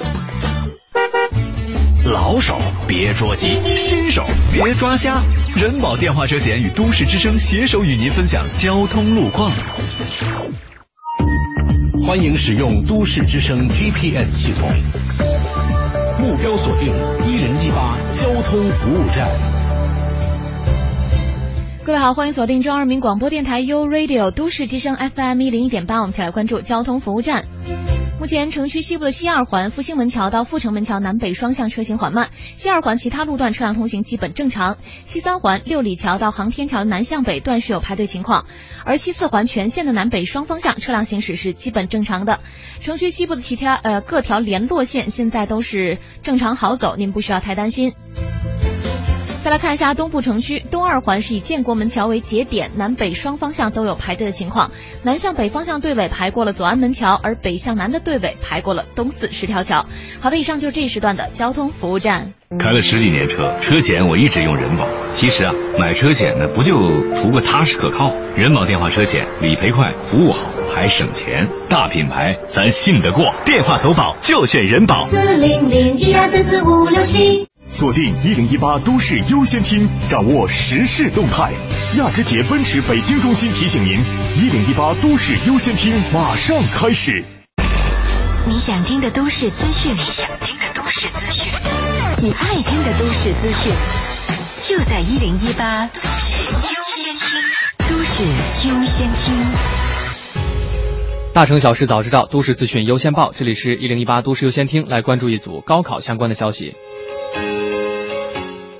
[2.11, 5.21] 老手别捉急，新手别抓瞎。
[5.55, 9.51] 人保电话车险与都市之声携手与您分享交通路况。
[12.03, 14.67] 欢迎使用都市之声 GPS 系统，
[16.19, 16.87] 目标锁定
[17.27, 19.29] 一零一八交通服务站。
[21.85, 27.45] 各位好，欢迎锁定中央人民广播电台 U Radio 都市之声 FM 一零一点八，我们一起来关注交通服务站。
[28.19, 34.75] 目前城区西部的西二环复兴门桥到阜成门桥南北双向车行缓慢，西二环其他路段车辆通行基本正常。
[35.05, 38.45] 西三环六里桥到航天桥南向北段是有排队情况，
[38.83, 42.41] 而西四环全线的南北双方向车辆行驶是基本正常的。
[42.81, 47.93] 城区西部的其他呃各条联络线现在都是正常好走，您不需要太担心。
[49.41, 54.71] 再来看一下东部城区，东二环是以建国门桥为节点，南北双方向都有排队的情况。
[55.01, 59.85] 南向北方向队尾排过了左安门桥，而北向南的队尾排过了东四十条桥。
[60.19, 62.33] 好的，以上就是这一时段的交通服务站。
[62.59, 64.85] 开了十几年车，车险我一直用人保。
[65.13, 66.75] 其实啊，买车险呢，不就
[67.15, 68.13] 图个踏实可靠？
[68.35, 71.47] 人保电话车险理赔快，服务好，还省钱。
[71.69, 73.33] 大品牌，咱信得过。
[73.45, 75.05] 电话投保就选人保。
[75.05, 77.48] 四零零一二三四五六七。
[77.79, 81.53] 锁定一零一八都市优先听，掌握时事动态。
[81.97, 84.03] 亚之杰奔驰北京中心提醒您：
[84.35, 87.23] 一零一八都市优先听马上开始。
[88.45, 91.49] 你想听的都市资讯，你想听的都市资讯，
[92.21, 93.71] 你爱听的都市资讯，
[94.67, 96.33] 就在一零一八都市
[96.73, 97.39] 优先听。
[97.87, 98.23] 都市
[98.67, 99.33] 优先听。
[101.31, 103.31] 大城小事早知道，都市资讯优先报。
[103.31, 106.75] 这里是一零一八都市优先听，来关注一组高考相关的消息。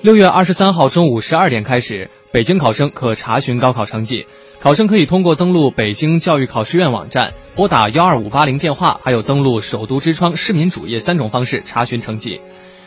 [0.02, 4.28] 六月二十三号中午十二点开始，北京考生可查询高考成绩。
[4.62, 12.40] 考生可以通过登录北京教育考试院网站、拨打幺二五八零电话，还有登录首都之窗市民主页三种方式查询成绩。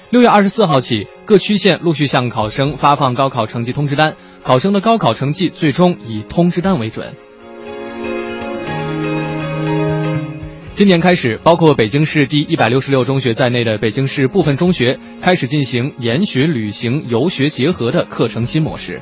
[0.08, 7.14] 六月二十四号起，各区县陆续向考生发放高考成绩通知单，考生的高考成绩最终以通知单为准。
[10.82, 19.00] 今年开始，包括北京市第一百六十六中学在内的北京市部分中学开始进行研学、旅行、游学结合的课程新模式。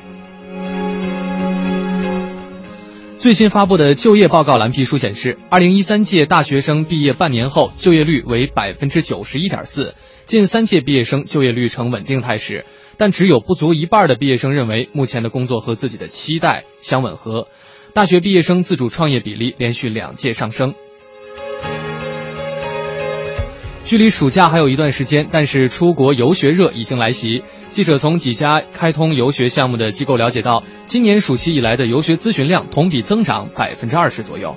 [3.17, 9.95] 最新发布的就业报告蓝皮书显示，二零一三届大学生毕业半年后就业率为百分之九十一点四，
[10.27, 12.63] 近三届毕业生就业率呈稳定态势，
[12.97, 17.47] 但只有不足一半的毕业生认为目前的工作和自己的期待相吻合。
[17.95, 20.75] 大学毕业生自主创业比例连续两届上升。
[23.91, 27.43] 距离暑假还有一段时间，但是出国游学热已经来袭。
[27.71, 34.55] 记者从几家开通游学项目的机构了解到，今年暑期以来的游学咨询量同比增长百分之二十左右。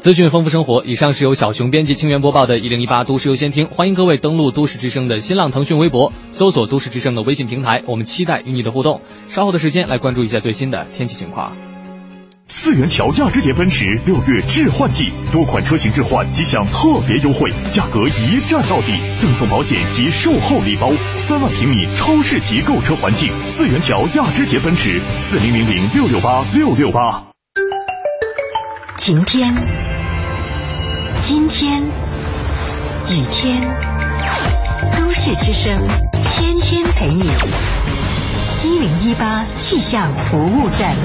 [0.00, 9.02] 资讯丰富生活，以上是由小熊编辑、清源播报的《一零一八都市优先听》，欢迎各位登录都市之声的新浪、腾讯微博，搜索都市之声的微信平台，我们期待与你的互动。
[9.28, 11.54] 稍后的时间来关注一下最新的天气情况。
[12.52, 23.32] 四元桥亚之杰奔驰六月置换季，多款车型置换即享特别优惠，价格一站到底，赠送保险及售后礼包，三万平米超市级购车环境。
[23.46, 27.22] 四元桥亚之杰奔驰，四零零零六六八六六八。
[28.96, 29.54] 晴天，
[31.20, 33.62] 今天，雨天，
[34.98, 35.80] 都市之声，
[36.34, 37.22] 天天陪你。
[38.64, 40.96] 一零一八气象服务站。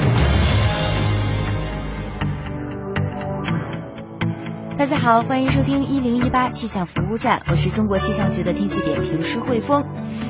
[4.78, 9.82] 大家好，欢迎收听一零一八气象服务站，我是中国气象局的天气点评师汇丰。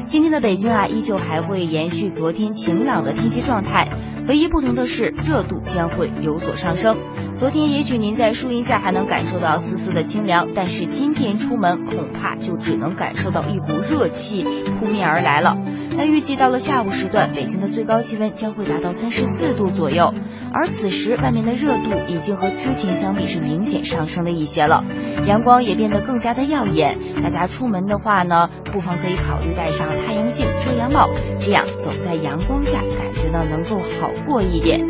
[0.06, 3.90] 今天的北京啊，依旧还会延续昨天晴朗的天气状态，
[4.28, 6.96] 唯一不同的是热度将会有所上升。
[7.34, 14.44] 昨天也许您在树荫下还能感受到丝丝的清凉，但是今天出门恐怕就只能感受到一股热气
[14.78, 15.58] 扑面而来了。
[15.96, 20.14] 那预计到了下午时段，北京的最高气温将会达到三十四度左右，
[20.52, 24.84] 而此时外面的热度已经和之前相比是明显上升了一些了，
[25.26, 26.98] 阳光也变得更加的耀眼。
[27.22, 34.86] 大家出门的话呢，不妨可以考虑带上太阳镜、遮阳帽，这样走在阳光下，感觉呢能够好过一点。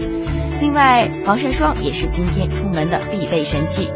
[0.60, 3.90] 另外，防晒霜也是今天出门的必备神器。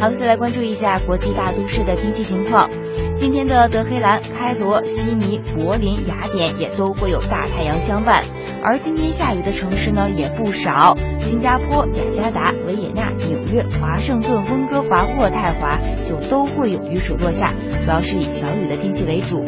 [0.00, 2.68] 好的，再来关注一下国际大都市的天气情况。
[3.14, 8.24] 今天的德黑兰、开罗、悉尼、柏林、雅典也都会有大太阳相伴，
[8.64, 19.44] 而今天下雨的城市呢也不少，新加坡、雅加达、维也纳、纽约、华盛顿、温哥华、渥太华就都会有雨水落下，主要是以小雨的天气为主。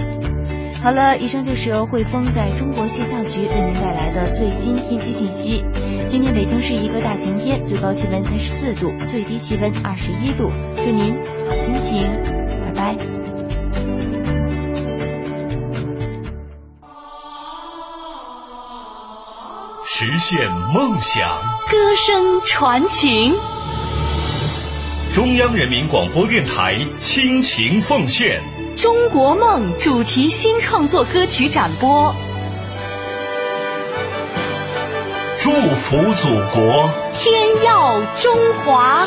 [0.85, 5.65] 好了，以上就是由汇丰在中国气象局为您带来的最新天气信息。
[6.07, 10.51] 今天北京是一个大晴天，最高气温三十四度，最低气温二十一度。
[10.77, 11.15] 祝您
[11.49, 12.03] 好心情，
[12.67, 12.97] 拜拜。
[19.87, 21.39] 实现梦想，
[21.71, 23.33] 歌声传情。
[25.15, 28.43] 中央人民广播电台倾情奉献
[28.85, 32.15] 《中国梦》主题新创作歌曲展播。
[35.39, 39.07] 祝福祖国，天耀中华。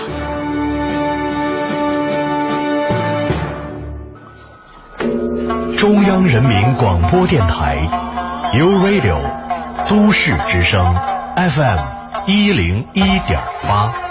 [5.77, 7.77] 中央人民广播电台
[8.57, 9.21] ，You Radio，
[9.87, 10.83] 都市之声
[11.35, 11.77] ，FM
[12.25, 14.06] 一零一点八。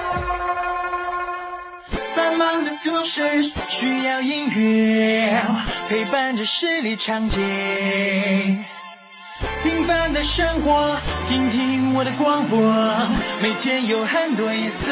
[2.87, 5.43] 繁忙的都市需要音乐。
[5.89, 7.41] 陪伴着十里长街。
[9.62, 10.97] 平凡的生活，
[11.28, 12.59] 听听我的广播，
[13.43, 14.87] 每天有很多颜色。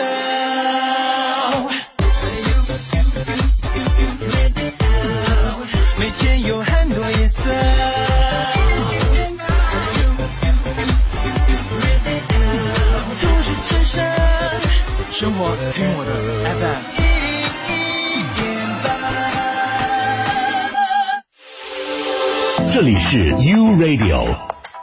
[23.16, 24.26] 是 U Radio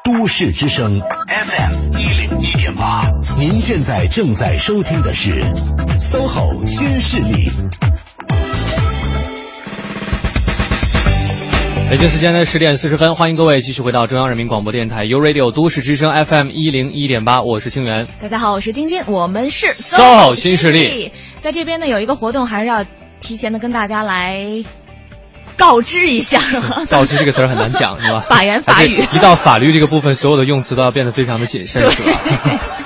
[0.06, 5.42] 都市之声 FM 一零一点八，您现在正在收听的是
[5.98, 7.50] SOHO 新势力。
[11.90, 18.08] 北京时间的十点四十分，欢迎各位继续回到中央人民广播电台 U Radio 都市之声 FM 一零一点八，我是清源。
[18.22, 21.12] 大家好，我是晶晶，我们是 SOHO 新势力。
[21.42, 22.86] 在这边呢有一个活动，还是要
[23.20, 24.64] 提前的跟大家来。
[25.62, 26.42] 告知一下，
[26.90, 28.22] 告知这个词儿很难讲，是吧？
[28.28, 32.20] 法言法语，一到法律这个部分，所有的用词都要变得非常的谨慎，是吧？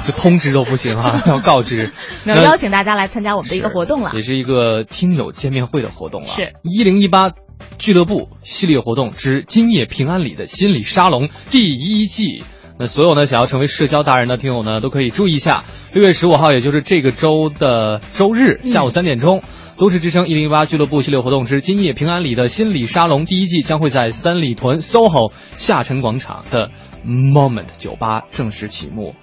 [0.06, 1.94] 就通知都不行哈， 要告知。
[2.26, 6.28] 那邀请大家来参加我们的一个活动了，也是一个听友见面会的活动了。
[6.28, 7.32] 是一零一八
[7.78, 12.44] 俱乐部系列活动之今夜平安里的心理沙龙第一季。
[12.78, 15.64] 那所有呢想要成为社交达人的听友呢，都可以注意一下，
[15.94, 19.42] 六月十五号，也就是这个周的周日下午三点钟。
[19.78, 26.72] 都市之声一零一八俱乐部系列活动之今夜平安里的心理沙龙第一季将会在三里屯 SOHO 下沉广场的
[27.06, 29.16] Moment 酒吧正式启幕。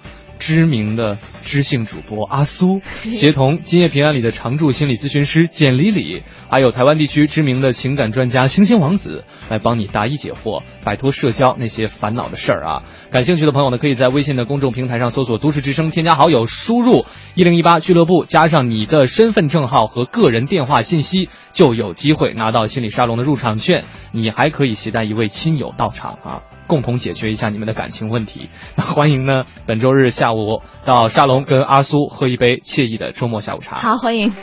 [0.43, 12.83] 知名的知性主播阿苏， 协同今夜平安里的常驻心理咨询师简里里，还有台湾地区知名的情感专家星星王子，来帮你答疑解惑，摆脱社交那些烦恼的事儿啊！
[13.09, 23.85] 感兴趣的朋友呢，可以在微信的公众平台上搜索“都市之声”，添加好友，输入“一零一八俱乐部”，加上你的身份证号和个人电话信息，就有机会拿到心理沙龙的入场券。
[24.11, 26.41] 你还可以携带一位亲友到场啊！
[26.67, 28.49] 共同解决一下你们的感情问题。
[28.75, 33.77] 那欢迎呢，本周日下午到沙龙跟阿苏喝一杯惬意的周末下午茶。
[33.77, 34.33] 好，欢迎。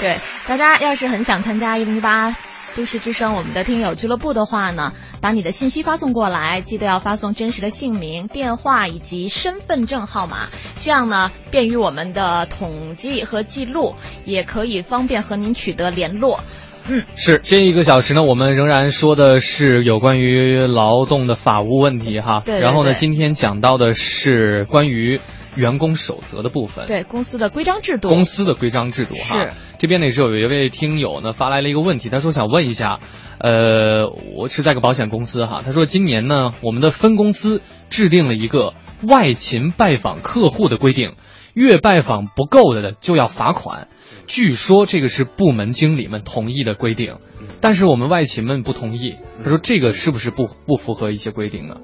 [0.00, 2.36] 对，大家要是很想参加一零一八
[2.74, 4.92] 都市之声我们的听友俱乐部的话呢，
[5.22, 10.48] 把你的信息发送过来，记得要发送真实的姓名、电话以及身份证号码，
[10.80, 13.94] 这样呢便于我们的统计和记录，
[14.26, 16.40] 也可以方便和您取得联络。
[16.88, 22.42] 嗯，是这一个小时呢，我们仍然说的是有关于劳动的法务问题哈。
[22.44, 22.60] 对。
[22.60, 25.20] 然后呢，今天讲到的是关于
[25.56, 26.86] 员工守则的部分。
[26.86, 28.08] 对，公司的规章制度。
[28.08, 29.36] 公司的规章制度哈。
[29.36, 29.50] 是。
[29.78, 33.00] 这边呢是有一位听友呢发来了一个问题，他说想问一下，
[33.38, 37.60] 呃，我是在个保险公司哈，他说今年呢我们的分公司
[37.90, 41.12] 制定了一个外勤拜访客户的规定，
[41.52, 43.88] 月拜访不够的就要罚款。
[44.26, 47.16] 据说这个是部门经理们同意的规定，
[47.60, 49.16] 但是我们外勤们不同意。
[49.42, 51.76] 他说这个是不是不不符合一些规定呢？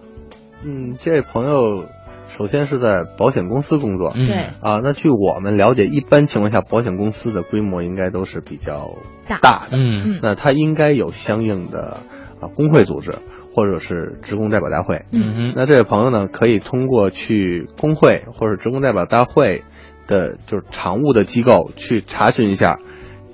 [0.64, 1.86] 嗯，这位朋友
[2.28, 4.49] 首先是在保险公司工作，对。
[4.61, 11.99] 啊，那据我们了解，一般情况下保险公司的规模应该都是比较大大的，嗯，那它应该有相应的
[12.40, 13.12] 啊工会组织
[13.55, 19.62] 或者是职工代表大会，嗯哼，那这位朋友呢，可以通过去工会或者职工代表大会。
[20.07, 22.79] 的就是常务的机构去查询一下，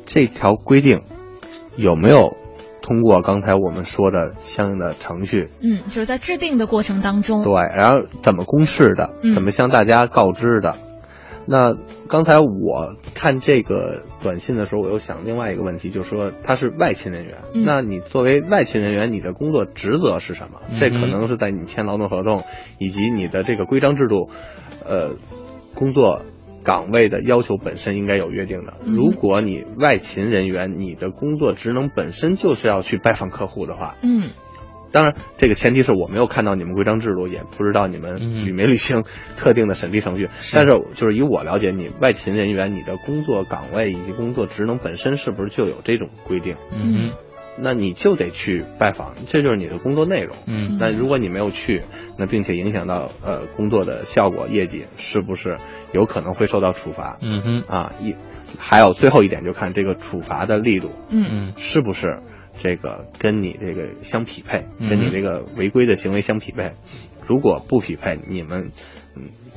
[0.06, 1.02] 这条规定
[1.76, 2.36] 有没有
[2.82, 5.50] 通过刚才我们说的相应的程序？
[5.60, 7.44] 嗯，就是在制定的过程当中。
[7.44, 9.14] 对，然后怎么公示的？
[9.34, 10.74] 怎么向大家告知的？
[11.50, 11.74] 那
[12.08, 20.60] 刚才我看这个短信的时候，我又想另外一个问题，就是说他是外勤人员，那你作为外勤人员，你的工作职责是什么？
[20.78, 22.42] 这可能是在你签劳动合同
[22.78, 24.30] 以及你的这个规章制度，
[24.86, 25.12] 呃，
[25.74, 26.22] 工作。
[26.68, 28.74] 岗位的要求本身应该有约定的。
[28.84, 34.24] 如果你外勤人员，你的工作职能本身就是要去拜访客户的话，嗯，
[34.92, 39.04] 当然这个前提是我没有看到你们规章制度，也不知道你们履没履行
[39.38, 40.28] 特定的审批程序。
[40.52, 46.56] 但是就是以我了解，你外勤人员你的工作岗位以及工作职能本身是不是就有这种规定？
[46.70, 47.12] 嗯。
[47.60, 50.36] 那你就得去拜访，这就是你的工作内容。
[50.46, 51.82] 嗯，那如果你没有去，
[52.18, 55.56] 那并且影响到呃工作的效果、业绩，是不是
[55.92, 57.18] 有可能会受到处罚？
[57.20, 58.14] 嗯哼，啊一，
[58.58, 62.20] 还有最后一点就看这个处罚的力度，嗯嗯，是不是
[62.58, 66.72] 这个跟你这个相匹配，跟你这个违规的行为相匹配？
[67.26, 68.70] 如果不匹配，你们嗯。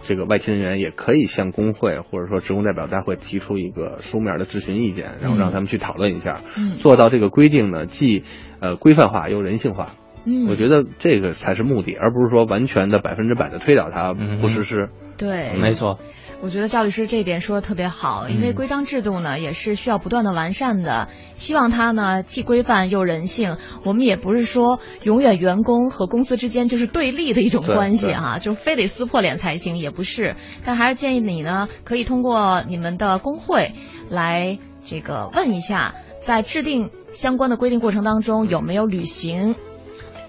[0.03, 6.41] 这个外勤人员也可以向工会或者说职工代表大会提出一个书面的质询意见，然后让他们去讨论一下，
[6.75, 8.23] 做到这个规定呢，既
[8.59, 9.87] 呃规范化又人性化。
[10.23, 14.89] 嗯，我觉得这个才是目的，而不是说完全的百分之百的推倒它不实施。
[15.17, 15.99] 对，没错。
[16.43, 23.57] 我觉得赵律师这一点说的特别好，因为规章制度呢也是需要不断的完善的，希望它呢既规范又人性。
[23.85, 30.35] 我们也不是说永远员工和公司之间就是对立的一种关系哈，就非得撕破脸才行，也不是。
[30.65, 33.73] 但还是建议你呢，可以通过你们的工会
[34.09, 39.53] 来这个问一下，在制定相关的规定过程当中有没有履行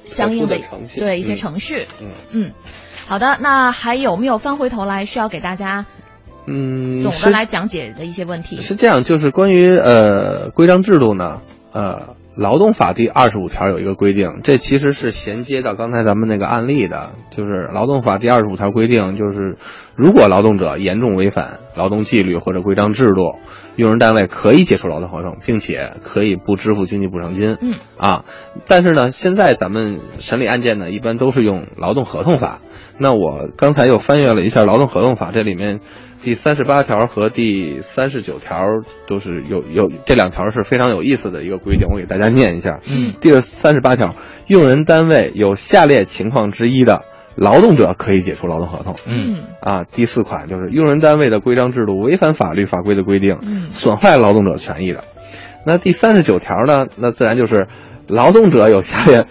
[0.04, 0.58] 相应的
[0.98, 1.86] 对一些程序。
[2.02, 2.52] 嗯嗯，
[3.06, 5.86] 好的，那还有没有翻回头来需要给大家？
[6.46, 11.40] 嗯，总的来讲解的一些问题是这样，就是关于呃规章制度呢，
[11.72, 19.56] 呃，劳动法第二十五条有一个规定，这其实是衔接到刚才咱们那个案例的，就是劳动法第二十五条规定，就是
[19.94, 23.38] 如果劳动者严重违反劳动纪律或者规章制度，
[23.76, 27.56] 用人单位可以解除劳动合同，并且可以不支付经济补偿金。
[27.60, 28.24] 嗯啊，
[28.66, 32.58] 但是呢，现在咱们审理案件呢，一般都是用劳动合同法。
[32.98, 35.80] 那我刚才又翻阅了一下劳动合同法，这里面。
[36.22, 38.58] 第三十八条和第三十九条
[39.06, 42.78] 都是有有这两条是非常有意思的一个规定，我给大家念一下。
[42.90, 44.14] 嗯，第三十八条，
[44.46, 47.02] 用人单位有下列情况之一的
[47.34, 48.94] 劳动者可以解除劳动合同。
[49.06, 55.04] 嗯啊，第四款就是用人单位的规章制度违反法律法规的规定，嗯损害劳动者权益的。
[55.66, 56.86] 那第三十九条呢？
[56.96, 57.66] 那自然就是
[58.08, 59.24] 劳动者有下列。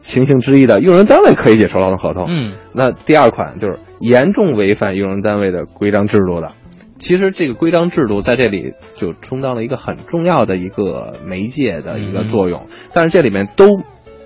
[0.00, 2.26] 情形之一的用人单位可以解除劳动合同。
[2.28, 6.52] 嗯，那第二款就是严重违反用人单位的规章制度的。
[6.98, 12.66] 其实这个规章制度在这里就充当了一个很重要的一个媒介的一个作用。
[12.92, 13.80] 但是这里面都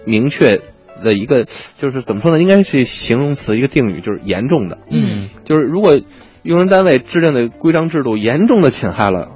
[0.06, 0.60] 明确
[1.04, 1.44] 的一个
[1.76, 2.40] 就是怎么说呢？
[2.40, 4.78] 应该是形容词一个定语，就是严重的。
[4.90, 5.98] 嗯，就是如果
[6.42, 9.32] 用人单位制定的规章制度严重的侵害了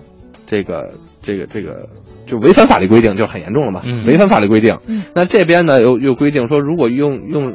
[0.47, 1.89] 这个这个这个。
[2.27, 4.81] 就违反法律规定就很严重了嘛，违反法律规定。
[4.89, 7.53] 嗯，那这边呢又又规定说，如果用用，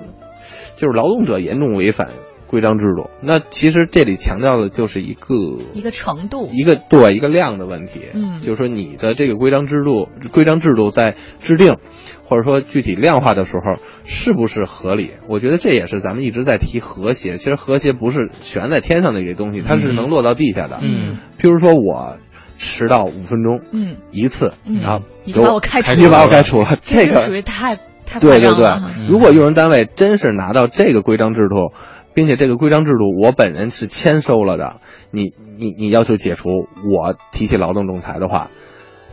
[0.77, 2.07] 就是劳动者严重违反
[2.51, 5.33] 规章制度，那其实这里强调的就是一个
[5.73, 8.01] 一个程度，一个对一个量的问题。
[8.13, 11.77] 嗯，就是说你的这个规章制度，规章制度在制定
[12.25, 15.11] 或者说具体量化的时候是不是合理？
[15.29, 17.37] 我觉得这也是咱们一直在提和谐。
[17.37, 20.79] 其实和谐不是悬在天上的一个东西，它是能落到地下的。
[20.81, 22.17] 嗯，譬如说我。
[22.63, 27.75] 迟到五分钟，嗯，一次，然后你把我开除，你把我开除了，这个属于太
[28.05, 28.69] 太对对对。
[29.09, 31.73] 如果用人单位真是拿到这个规章制度，
[32.13, 34.81] 并且这个规章制度我本人是签收了的，
[35.11, 38.49] 你你你要求解除，我提起劳动仲裁的话，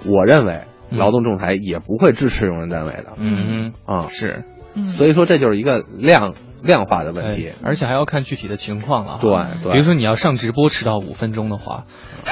[0.06, 3.14] 我认为劳动仲裁也不会支持用人单位的。
[3.16, 4.44] 嗯啊是，
[4.84, 6.34] 所以说这就是一个量。
[6.60, 9.20] 量化的问题，而且还要看具体的情况了。
[9.22, 9.30] 对
[9.62, 11.84] 对，比如说你要上直播迟到五分钟的话，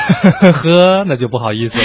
[0.53, 1.85] 呵，那就不好意思了。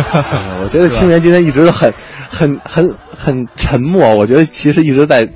[0.64, 1.92] 我觉得青年今天一直很、
[2.30, 4.16] 很、很、很沉默。
[4.16, 5.28] 我觉得其实一直在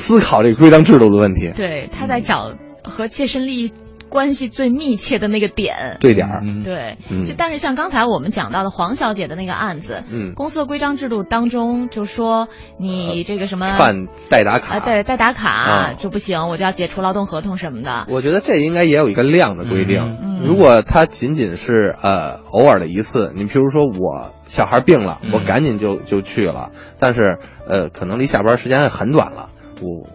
[0.00, 1.52] 思考这个规章制度的问题。
[1.56, 3.72] 对，他在找和切身利益。
[4.10, 12.46] 关系最密切的那个点，对点儿，对，嗯、就但是像刚才我们讲到的黄小姐的那个案子，嗯，公司的规章制度当中就说
[12.78, 18.06] 你这个什么串代打卡，啊，对，代打卡就不行，我就要解除劳动合同什么的。
[18.08, 20.16] 我觉得这应该也有一个量的规定，
[20.46, 26.70] 如果他仅仅是呃偶尔的一次，你比如说我小孩病了，我赶紧就就去了，
[27.00, 29.48] 但是呃可能离下班时间很短了，
[29.80, 30.06] 我。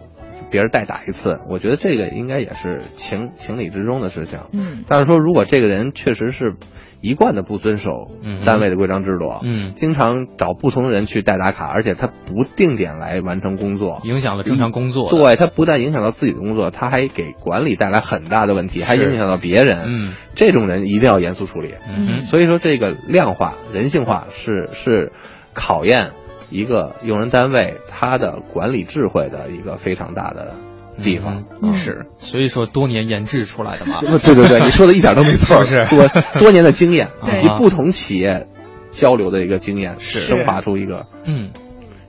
[0.50, 4.40] 别人代打一次，我觉得这个应该也是情情理之中的事情。
[4.52, 6.56] 嗯，但是说如果这个人确实是
[7.00, 8.10] 一贯的不遵守
[8.44, 15.10] 单位的规章制度，嗯，经常找不同的人去代打卡，而且他不定点来完成工作，影响了正常工作。
[15.10, 19.84] 对他不但影响到自己的工作，他还给管理带来很大的问题，还影响到别人。
[19.86, 21.74] 嗯，这种人一定要严肃处理。
[21.88, 25.12] 嗯，所以说这个量化、人性化是是
[25.52, 26.10] 考验。
[26.50, 30.54] 一个用人单位，他的管理智慧的一个非常大的
[31.02, 34.00] 地方是，所以说多年研制出来的嘛。
[34.00, 38.48] 对对对，你说的一点都没错， 是多多年的经验以及不同企业
[38.90, 41.50] 交流的一个经验，是升华出一个，嗯，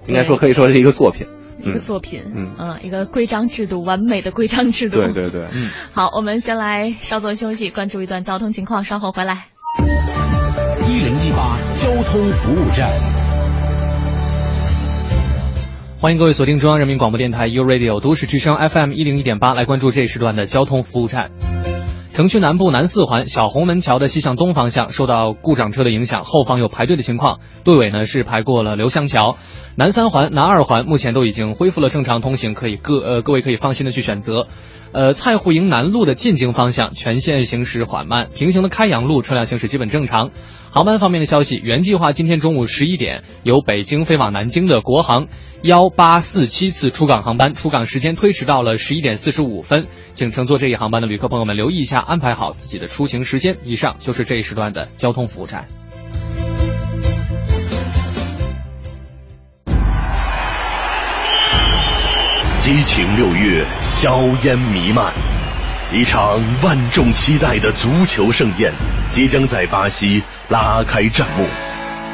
[0.07, 1.27] 应该说可以说是一个作品，
[1.59, 4.97] 一个作品，嗯嗯，一个规章制度，完美的规章制度。
[4.97, 5.69] 对对对，嗯。
[5.93, 9.45] 好，我们先来稍作休息，关注一段交通情况，稍后回来。
[10.87, 13.20] 一零一八交通服务站。
[16.01, 21.29] 欢迎各位锁定中央人民广播电台 u Radio 都市之声 FM 一零一点八，来关注这一时段的交通服务站。
[22.15, 29.37] 城区南部南四环小红门桥的西向东方向受到故障车的影响，后方有排队的情况，队尾呢是排过了刘香桥。
[29.75, 34.47] 南三环、南二环目前都已经恢复了正常通行，可以各呃各位可以放心的去选择。
[34.93, 40.31] 呃，蔡户营南路的进京方向全线行驶缓慢，平行的开阳路车辆行驶基本正常。
[40.71, 45.27] 航班方面的消息，原计划今天中午十一点由北京飞往南京的国航
[45.63, 49.85] 幺八四七次出港航班，出港时间推迟到了十一点四十五分，
[50.15, 53.57] 请乘坐这一航班的旅客朋友们留意一下，安排好自己的出行时间。
[53.63, 55.67] 以上就是这一时段的交通服务站。
[62.59, 65.13] 激情六月，硝烟弥漫，
[65.93, 68.73] 一场万众期待的足球盛宴
[69.09, 71.70] 即将在巴西拉开战幕。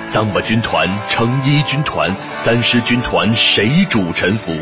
[0.08, 4.54] 桑巴军团、成衣军团、三狮军团谁主沉浮？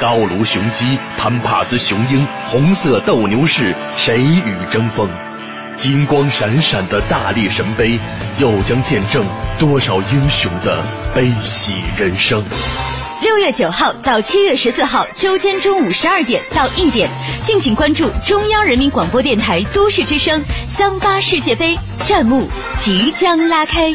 [0.00, 5.08] 高卢雄鸡、潘帕斯雄鹰、红色斗牛士谁与争锋？
[5.76, 7.96] 金光闪闪的大力神杯，
[8.38, 9.24] 又将见证
[9.56, 10.82] 多少英雄的
[11.14, 12.42] 悲喜人生？
[13.22, 17.08] 六月九号到七月十四号，周间中午十二点到一点，
[17.42, 23.94] 敬请关注中央人民广播电台都市之声桑巴世界杯战幕即将拉开。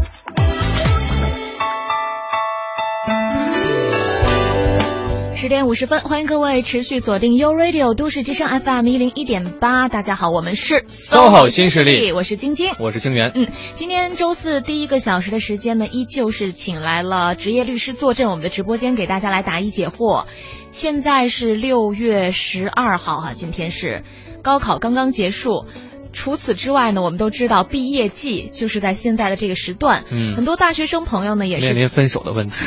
[5.41, 9.89] 十点五十分，欢迎各位持续锁定 U Radio 都市之声 FM 一零一点八。
[9.89, 13.31] 大家好，我们是 SOHO 新势力，我是晶晶，我是清源。
[13.33, 20.25] 嗯，今天周四第一个小时的时间呢，依旧是请来了职业律师坐镇我们的直播间，给大家来答疑解惑。
[20.69, 24.03] 现在是六月十二号哈，今天是
[24.43, 25.65] 高考刚刚结束。
[26.13, 32.53] 除此之外呢，我们都知道毕业季就是在现在的这个时段，嗯，很多大学生朋友呢也是面临分手的问题，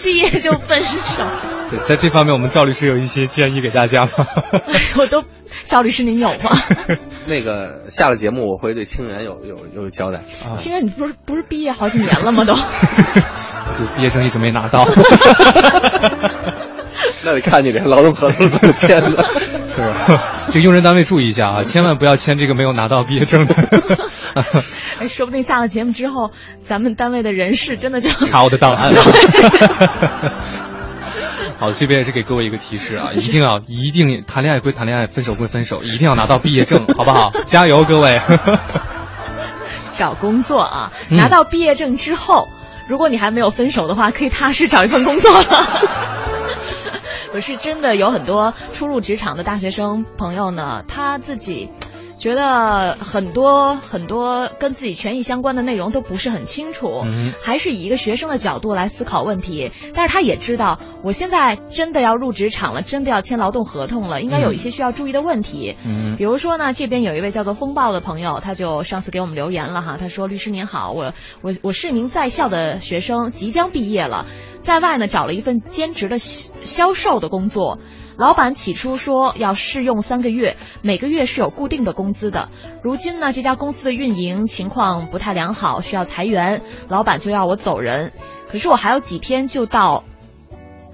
[0.02, 1.24] 毕业就分手。
[1.70, 4.10] 对，在这方面我们赵律师有一些建议给大家吗？
[4.98, 5.24] 我都，
[5.66, 6.50] 赵律师您有吗？
[7.26, 10.24] 那个下了节目我会对清源有有有交代。
[10.44, 12.44] 啊清源，你不是不是毕业好几年了吗？
[12.44, 12.54] 都，
[13.96, 14.84] 毕业证一直没拿到。
[17.22, 19.24] 那得看你这劳动合同怎么签的。
[19.68, 19.82] 是，
[20.52, 23.54] 这个用人单位注意一下啊，千万不要签这个没有拿到毕业证的。
[24.98, 26.30] 哎，说不定下了节目之后，
[26.62, 29.02] 咱们单位的人事真的就查我的档案了。
[31.58, 37.30] 好，这边也是给各位一个提示啊，一定要一定谈恋爱归谈恋爱，分手归分手，一定要拿到毕业证，好不好？
[37.44, 38.20] 加油，各位！
[39.92, 42.48] 找工作啊，嗯拿到毕业证之后，
[42.88, 45.46] 如果你还没有分手的话，可以踏实找一份工作了。
[47.32, 51.70] 我是真的有很多初入职场的大学生朋友呢，他自己
[52.18, 59.70] 觉得很多很多跟自己权益相关的内容都不是很清楚，嗯还是以一个学生的角度来思考问题。
[59.94, 65.76] 但是他也知道，我现在真的要入职场了，真的要签劳动合同了，应该有一些需要注意的问题。
[65.84, 74.26] 嗯比如说呢，这边有一位叫做风暴的朋友，他就上次给我们留言了哈，他说：“律师您好，我我我是一名在校的学生，即将毕业了，
[74.62, 77.78] 在外呢找了一份兼职的销销售的工作。
[78.16, 82.50] 老板起初说要试用三个月，每个月是有固定的工资的。
[82.82, 88.12] 如今呢，这家公司的运营情况不太良好，需要裁员，老板就要我走人。
[88.46, 90.04] 可是我还有几天就到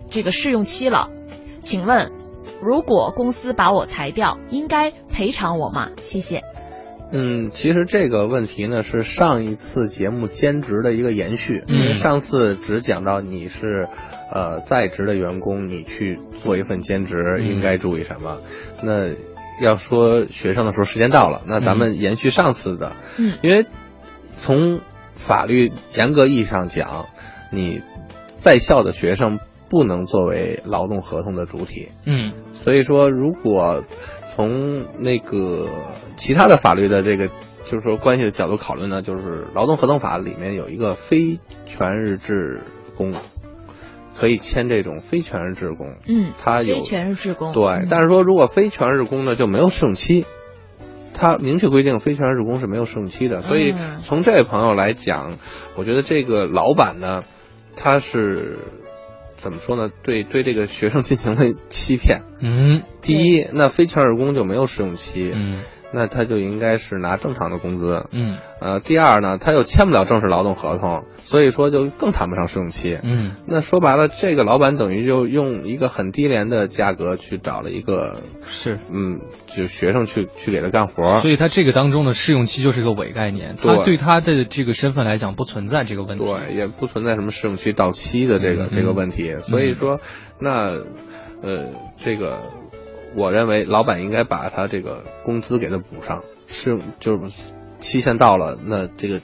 [0.09, 1.09] 这个试用期了，
[1.65, 2.13] 请问，
[2.63, 5.91] 如果公司把我裁掉，应该赔偿我吗？
[5.97, 6.45] 谢谢。
[7.13, 13.89] 嗯，其实这个问题呢是上一次节目兼职的一个延续，嗯因为上次只讲到你是
[14.33, 17.47] 呃在职的员工，你去做一份兼职嗯。
[17.55, 18.39] 应该注意什么。
[18.83, 19.11] 那
[19.63, 23.67] 要说学生的时候，时间到了，那咱们延续上次的，嗯，因为
[24.37, 24.81] 从
[25.15, 27.07] 法律严格意义上讲，
[27.53, 27.83] 你
[28.37, 29.39] 在校的学生
[29.71, 32.33] 不能作为劳动合同的主体，嗯。
[32.53, 33.85] 所以说，如果
[34.37, 35.67] 从那个
[36.19, 37.29] 其他的法律的这个
[37.65, 42.61] 就是说关系的角度考虑呢，就是劳动合同法里面有一个非全日制
[42.99, 43.15] 工，
[44.15, 45.97] 可以签这种非全日制工。
[46.07, 47.55] 嗯，他有非全日制工。
[47.55, 50.27] 对，嗯但是说如果非全日制工呢，就没有试用期。
[51.15, 55.39] 他明确规定非全日制工是没有试用期的，所以嗯从这位朋友来讲，
[55.77, 57.21] 我觉得这个老板呢，
[57.75, 58.59] 他是
[59.37, 59.91] 怎么说呢？
[60.03, 62.23] 对对这个学生进行了欺骗。
[62.41, 65.59] 嗯，第一，那非全日工就没有试用期，嗯，
[65.93, 83.87] 那他就应该是拿正常的工资，嗯，呃，第二呢，他又签不了正式劳动合同，所以说就更谈不上试用期，嗯，那说白了，这个老板等于就用一个很低廉的价格去找了一个是，嗯，就学生去去给他干活，所以他这个当中的试用期就是个伪概念，他对。
[83.87, 90.01] 对他的这个身份来讲不存在这个问题，对，也不存在什么试用期到期的这个、嗯这个问题，所以说，
[90.41, 90.75] 那
[91.41, 92.41] 呃，这个
[93.17, 97.43] 我认为老板应该把他这个工资给他补上，是就是
[97.81, 99.21] 期限到了，那这个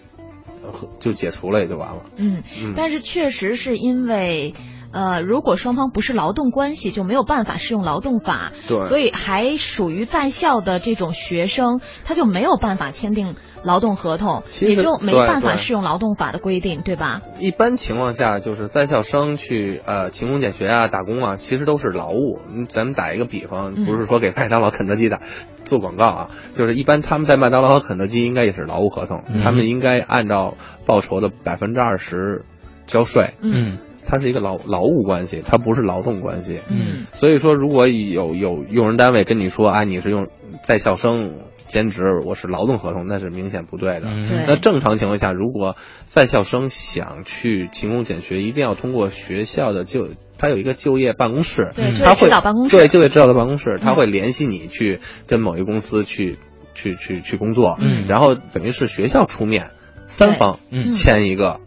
[0.62, 2.02] 呃就解除了也就完了。
[2.16, 2.42] 嗯，
[2.76, 4.54] 但是确实是因为。
[4.92, 8.52] 呃，如果双方不是劳动关系，就没有办法适用劳动法。
[8.68, 17.22] 对，所以还属于在校的这种学生，他就没有办法签订劳动合同，也就没办法适用劳动法的规定，对吧？
[17.38, 22.40] 一般情况下，就是在校生去呃勤工俭学啊、打工啊，其实都是劳务。
[22.68, 25.20] 咱们打一个比方，不是说给麦当劳、肯德基打
[25.64, 32.44] 做广告啊，就是一般他们在麦当劳和肯德基应该也是劳务合同，他们应该按照报酬的百分之二十
[32.86, 33.34] 交税。
[33.40, 33.78] 嗯。
[34.06, 36.60] 它是一个劳劳务关系，它不是劳动关系。
[36.68, 40.28] 嗯，所以说，如果有有用人单位跟你说，哎，你是用
[40.62, 41.34] 在校生
[41.66, 44.08] 兼职，我是劳动合同，那是明显不对的。
[44.08, 44.44] 嗯。
[44.46, 56.38] 那正常情况下，如果在校生想去勤工俭学，一定要通过学校的就，他有一个就业办公室，对，他会指导办公室，对，就业指导的办公室，他会联系你去跟某一个公司去
[56.74, 59.70] 去去去工作，嗯，然后等于是学校出面，
[60.06, 60.58] 三方
[60.90, 61.60] 签一个。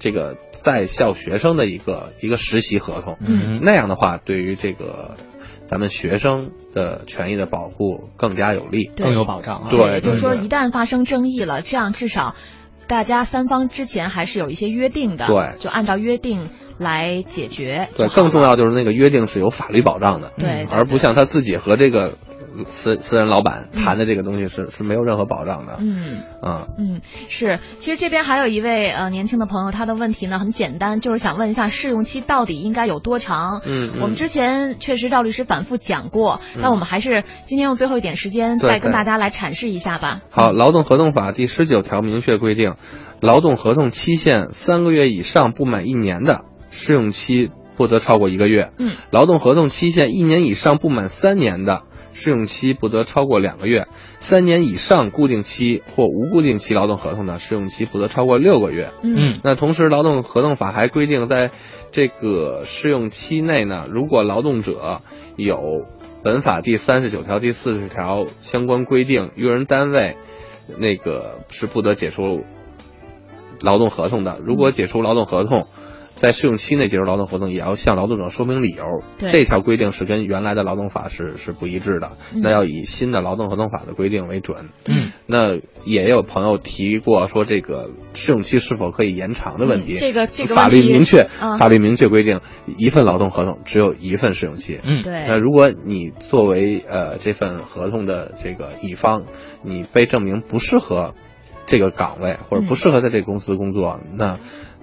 [0.00, 5.14] 这个在校学生的一个一个实习合同，嗯，那样的话，对于这个
[5.66, 9.68] 咱们学生的权益的保护更加有利，更有保障。
[9.70, 12.34] 对，就是说一旦发生争议了，这样至少
[12.88, 16.48] 大家三方之前还是有一些约定的，对，就按照约定
[16.78, 17.88] 来解决。
[17.96, 22.14] 对，更重要就是那个约定是有法律保障的，对，而不像他自己和这个。
[22.66, 25.76] 私私人老板谈的这个东西是是没有任何保障的。
[25.78, 33.62] 嗯啊嗯是，其实这边还有一位呃年轻的朋友，他的问题呢很简单，就是想问一下试用期到底应该有多长？
[33.64, 40.20] 嗯，我们之前确实赵律师反复讲过，那我们还是今天用最后一点时间再跟大家来阐释一下吧。
[40.30, 42.74] 好，劳动合同法第十九条明确规定，
[43.20, 48.72] 劳动合同期限三个月以上不满一年的，试用期不得超过一个月。
[48.78, 51.82] 嗯，劳动合同期限一年以上不满三年的。
[52.20, 53.88] 试用期不得超过两个月，
[54.20, 58.92] 三年以上固定期或无固定期劳动合同的试用期不得超过六个月。
[59.02, 61.50] 嗯，那同时，劳动合同法还规定，在
[61.92, 65.00] 这个试用期内呢，如果劳动者
[65.36, 65.86] 有
[66.22, 70.18] 本法第三十九条、第四十条相关规定，用人单位
[70.76, 72.44] 那个是不得解除
[73.62, 74.38] 劳动合同的。
[74.44, 75.66] 如果解除劳动合同，
[76.20, 78.84] 在试用期内解除劳动合同，也要向劳动者说明理由。
[79.16, 84.68] 这条规定是跟原来的劳动法是是不一致的，那要以新的劳动合同法的规定为准。
[84.86, 85.56] 嗯，那
[85.86, 89.96] 也有朋友提过说这个试用期是否可以延长的问题。
[89.96, 91.24] 这个这个法律明确，
[91.58, 94.78] 法律明确规定，一份劳动合同只有一份试用期。
[94.82, 95.24] 嗯，对。
[95.26, 99.24] 那如果你作为呃这份合同的这个乙方，
[99.64, 101.14] 你被证明不适合
[101.64, 104.36] 这个岗位或者不适合在这个公司工作，那。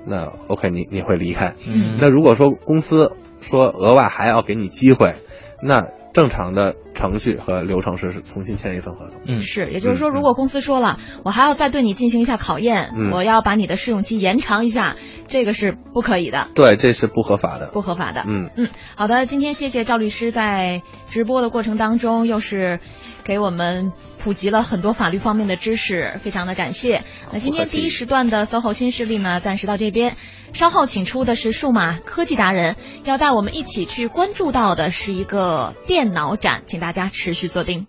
[0.08, 1.54] 那 OK，你你会离开。
[1.68, 5.14] 嗯，那如果说公司说额外还要给你机会，
[5.62, 9.22] 那正常的程序和流程是是重新签一份合同。
[9.28, 14.96] 嗯，是，也就是说，如果公司说了，我还要再对你进行一下考验，我要把你的试用期延长一下，
[15.28, 16.48] 这个是不可以的。
[16.56, 17.70] 对，这是不合法的。
[17.72, 18.24] 不合法的。
[18.26, 22.80] 嗯嗯，好的，今天谢谢赵律师在直播的过程当中，又是
[23.24, 23.92] 给我们。
[24.28, 27.02] 普及了很多法律方面的知识非常的感谢
[27.32, 30.18] 那今天第一时段的 soho 新势力呢暂时到这边。
[30.52, 32.76] 稍后请出的是数码科技达人
[33.06, 37.88] 要带我们一起去关注到的是一个电脑展请大家持续锁定。